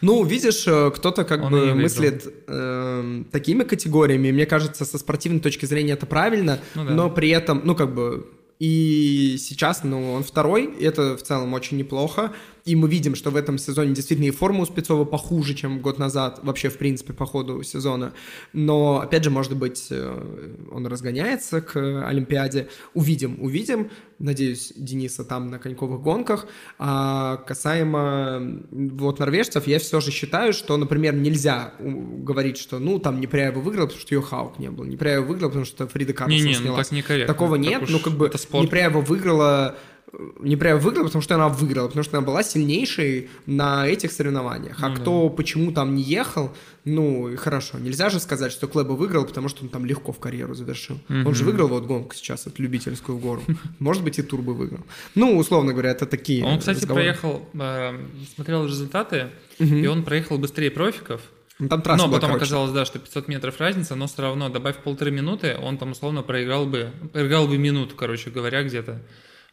Ну, 0.01 0.25
видишь, 0.25 0.67
э, 0.67 0.91
кто-то 0.93 1.23
как 1.23 1.43
Он 1.43 1.51
бы 1.51 1.73
мыслит 1.73 2.27
эм, 2.47 3.25
такими 3.31 3.63
категориями. 3.63 4.31
Мне 4.31 4.45
кажется, 4.45 4.83
со 4.83 4.97
спортивной 4.97 5.39
точки 5.39 5.65
зрения 5.65 5.93
это 5.93 6.05
правильно, 6.05 6.59
Ну 6.75 6.83
да. 6.83 6.91
но 6.91 7.09
при 7.09 7.29
этом, 7.29 7.61
ну, 7.63 7.75
как 7.75 7.95
бы, 7.95 8.27
и 8.59 9.37
сейчас, 9.39 9.85
ну, 9.85 10.11
он 10.11 10.23
второй, 10.23 10.65
и 10.65 10.83
это 10.83 11.15
в 11.15 11.23
целом 11.23 11.53
очень 11.53 11.77
неплохо. 11.77 12.33
И 12.65 12.75
мы 12.75 12.87
видим, 12.87 13.15
что 13.15 13.31
в 13.31 13.35
этом 13.35 13.57
сезоне 13.57 13.93
действительно 13.93 14.27
и 14.27 14.31
форма 14.31 14.61
у 14.61 14.65
Спецова 14.65 15.05
похуже, 15.05 15.53
чем 15.55 15.79
год 15.79 15.97
назад, 15.99 16.39
вообще, 16.43 16.69
в 16.69 16.77
принципе, 16.77 17.13
по 17.13 17.25
ходу 17.25 17.63
сезона. 17.63 18.13
Но, 18.53 18.99
опять 18.99 19.23
же, 19.23 19.29
может 19.29 19.55
быть, 19.55 19.87
э, 19.89 20.55
он 20.71 20.85
разгоняется 20.87 21.61
к 21.61 22.07
Олимпиаде. 22.07 22.67
Увидим, 22.93 23.37
увидим. 23.41 23.89
Надеюсь, 24.19 24.71
Дениса 24.75 25.23
там 25.23 25.49
на 25.49 25.57
коньковых 25.57 26.01
гонках. 26.01 26.45
А 26.77 27.37
касаемо 27.47 28.61
вот 28.69 29.19
норвежцев, 29.19 29.65
я 29.65 29.79
все 29.79 29.99
же 29.99 30.11
считаю, 30.11 30.53
что, 30.53 30.77
например, 30.77 31.15
нельзя 31.15 31.73
говорить, 31.79 32.57
что, 32.57 32.77
ну, 32.77 32.99
там 32.99 33.19
Непряева 33.19 33.59
выиграл, 33.59 33.87
потому 33.87 34.01
что 34.01 34.13
ее 34.13 34.21
Хаук 34.21 34.59
не 34.59 34.69
был. 34.69 34.83
Непряева 34.83 35.25
выиграл, 35.25 35.49
потому 35.49 35.65
что 35.65 35.87
Фрида 35.87 36.13
Карлсон 36.13 36.37
Не-не, 36.37 36.55
ну 36.57 36.61
снялась. 36.61 36.87
так 36.87 36.95
некорректно. 36.95 37.33
Такого 37.33 37.57
Так 37.57 37.65
нет, 37.65 37.83
ну 37.89 37.99
как 37.99 38.13
бы 38.13 38.31
спорт. 38.35 38.65
Непряева 38.65 39.01
выиграла 39.01 39.75
э, 40.13 40.17
Непряева 40.41 40.79
выиграла, 40.79 41.05
потому 41.05 41.21
что 41.21 41.35
она 41.35 41.49
выиграла, 41.49 41.87
потому 41.87 42.03
что 42.03 42.17
она 42.17 42.25
была 42.25 42.43
сильнейшей 42.43 43.29
на 43.45 43.87
этих 43.87 44.11
соревнованиях. 44.11 44.77
А 44.81 44.89
Ну 44.89 44.95
да. 44.95 45.01
кто 45.01 45.29
почему 45.29 45.71
там 45.71 45.95
не 45.95 46.03
ехал, 46.03 46.51
ну 46.85 47.29
и 47.29 47.35
хорошо. 47.35 47.77
Нельзя 47.79 48.09
же 48.09 48.19
сказать, 48.19 48.51
что 48.51 48.67
Клэба 48.67 48.93
выиграл, 48.93 49.25
потому 49.25 49.49
что 49.49 49.63
он 49.63 49.69
там 49.69 49.85
легко 49.85 50.11
в 50.11 50.19
карьеру 50.19 50.53
завершил. 50.55 50.99
Он 51.09 51.33
же 51.35 51.43
выиграл 51.43 51.67
вот 51.67 51.85
гонку 51.85 52.15
сейчас, 52.15 52.47
эту 52.47 52.61
любительскую 52.63 53.17
гору. 53.17 53.41
Может 53.79 54.03
быть, 54.03 54.19
и 54.19 54.21
Турбо 54.23 54.51
выиграл. 54.51 54.81
Ну, 55.15 55.37
условно 55.37 55.71
говоря, 55.73 55.91
это 55.91 56.05
такие 56.05 56.43
Он, 56.43 56.59
кстати, 56.59 56.77
разговоры. 56.77 57.03
проехал, 57.03 57.49
э, 57.53 57.99
смотрел 58.35 58.65
результаты, 58.65 59.29
Мгм. 59.59 59.75
и 59.77 59.87
он 59.87 60.03
проехал 60.03 60.37
быстрее 60.37 60.71
профиков. 60.71 61.21
Ну, 61.59 61.69
Там 61.69 61.83
трасса 61.83 62.01
но 62.03 62.07
была 62.07 62.17
потом 62.17 62.29
короче. 62.31 62.45
оказалось, 62.45 62.71
да, 62.71 62.85
что 62.85 62.97
500 62.97 63.27
метров 63.27 63.59
разница, 63.59 63.93
но 63.95 64.07
все 64.07 64.23
равно, 64.23 64.49
добавив 64.49 64.77
полторы 64.77 65.11
минуты, 65.11 65.55
он 65.61 65.77
там 65.77 65.91
условно 65.91 66.23
проиграл 66.23 66.65
бы, 66.65 66.89
проиграл 67.13 67.47
бы 67.47 67.59
минуту, 67.59 67.95
короче 67.95 68.31
говоря, 68.31 68.63
где-то. 68.63 68.99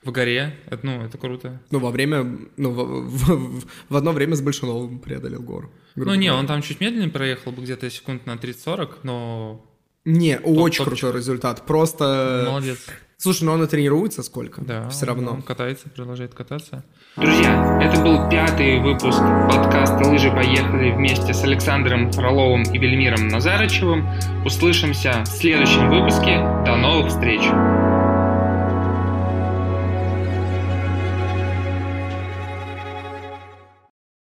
В 0.03 0.13
горе, 0.13 0.57
это, 0.67 0.87
ну, 0.87 1.03
это 1.03 1.19
круто. 1.19 1.61
Ну, 1.71 1.81
во 1.81 1.91
время, 1.91 2.25
ну, 2.57 2.71
в, 2.71 3.09
в, 3.09 3.65
в 3.89 3.97
одно 3.97 4.13
время 4.13 4.37
с 4.37 4.41
Большуновым 4.41 5.01
преодолел 5.01 5.43
гору. 5.43 5.73
Ну, 5.97 6.15
не, 6.15 6.33
он 6.33 6.47
там 6.47 6.63
чуть 6.63 6.81
медленнее 6.81 7.11
проехал 7.11 7.51
бы, 7.51 7.63
где-то 7.63 7.91
секунд 7.91 8.25
на 8.25 8.33
30-40, 8.33 8.99
но... 9.03 9.65
Не, 10.05 10.37
топ, 10.37 10.47
очень 10.47 10.85
топчик. 10.85 11.01
крутой 11.01 11.19
результат, 11.19 11.67
просто... 11.67 12.45
Молодец. 12.47 12.79
Слушай, 13.21 13.43
ну 13.45 13.53
он 13.53 13.65
и 13.65 13.67
тренируется 13.67 14.23
сколько? 14.23 14.63
Да. 14.63 14.89
Все 14.91 15.05
равно. 15.05 15.33
Он 15.33 15.43
катается, 15.43 15.89
продолжает 15.89 16.35
кататься. 16.35 16.85
Друзья, 17.17 17.81
это 17.83 18.01
был 18.01 18.31
пятый 18.31 18.79
выпуск 18.79 19.19
подкаста 19.51 20.09
«Лыжи 20.09 20.31
поехали» 20.31 20.93
вместе 20.93 21.35
с 21.35 21.43
Александром 21.43 22.13
Фроловым 22.13 22.63
и 22.63 22.79
Вельмиром 22.79 23.27
Назарычевым. 23.27 24.07
Услышимся 24.47 25.25
в 25.25 25.27
следующем 25.27 25.91
выпуске. 25.91 26.37
До 26.65 26.77
новых 26.77 27.09
встреч! 27.09 27.43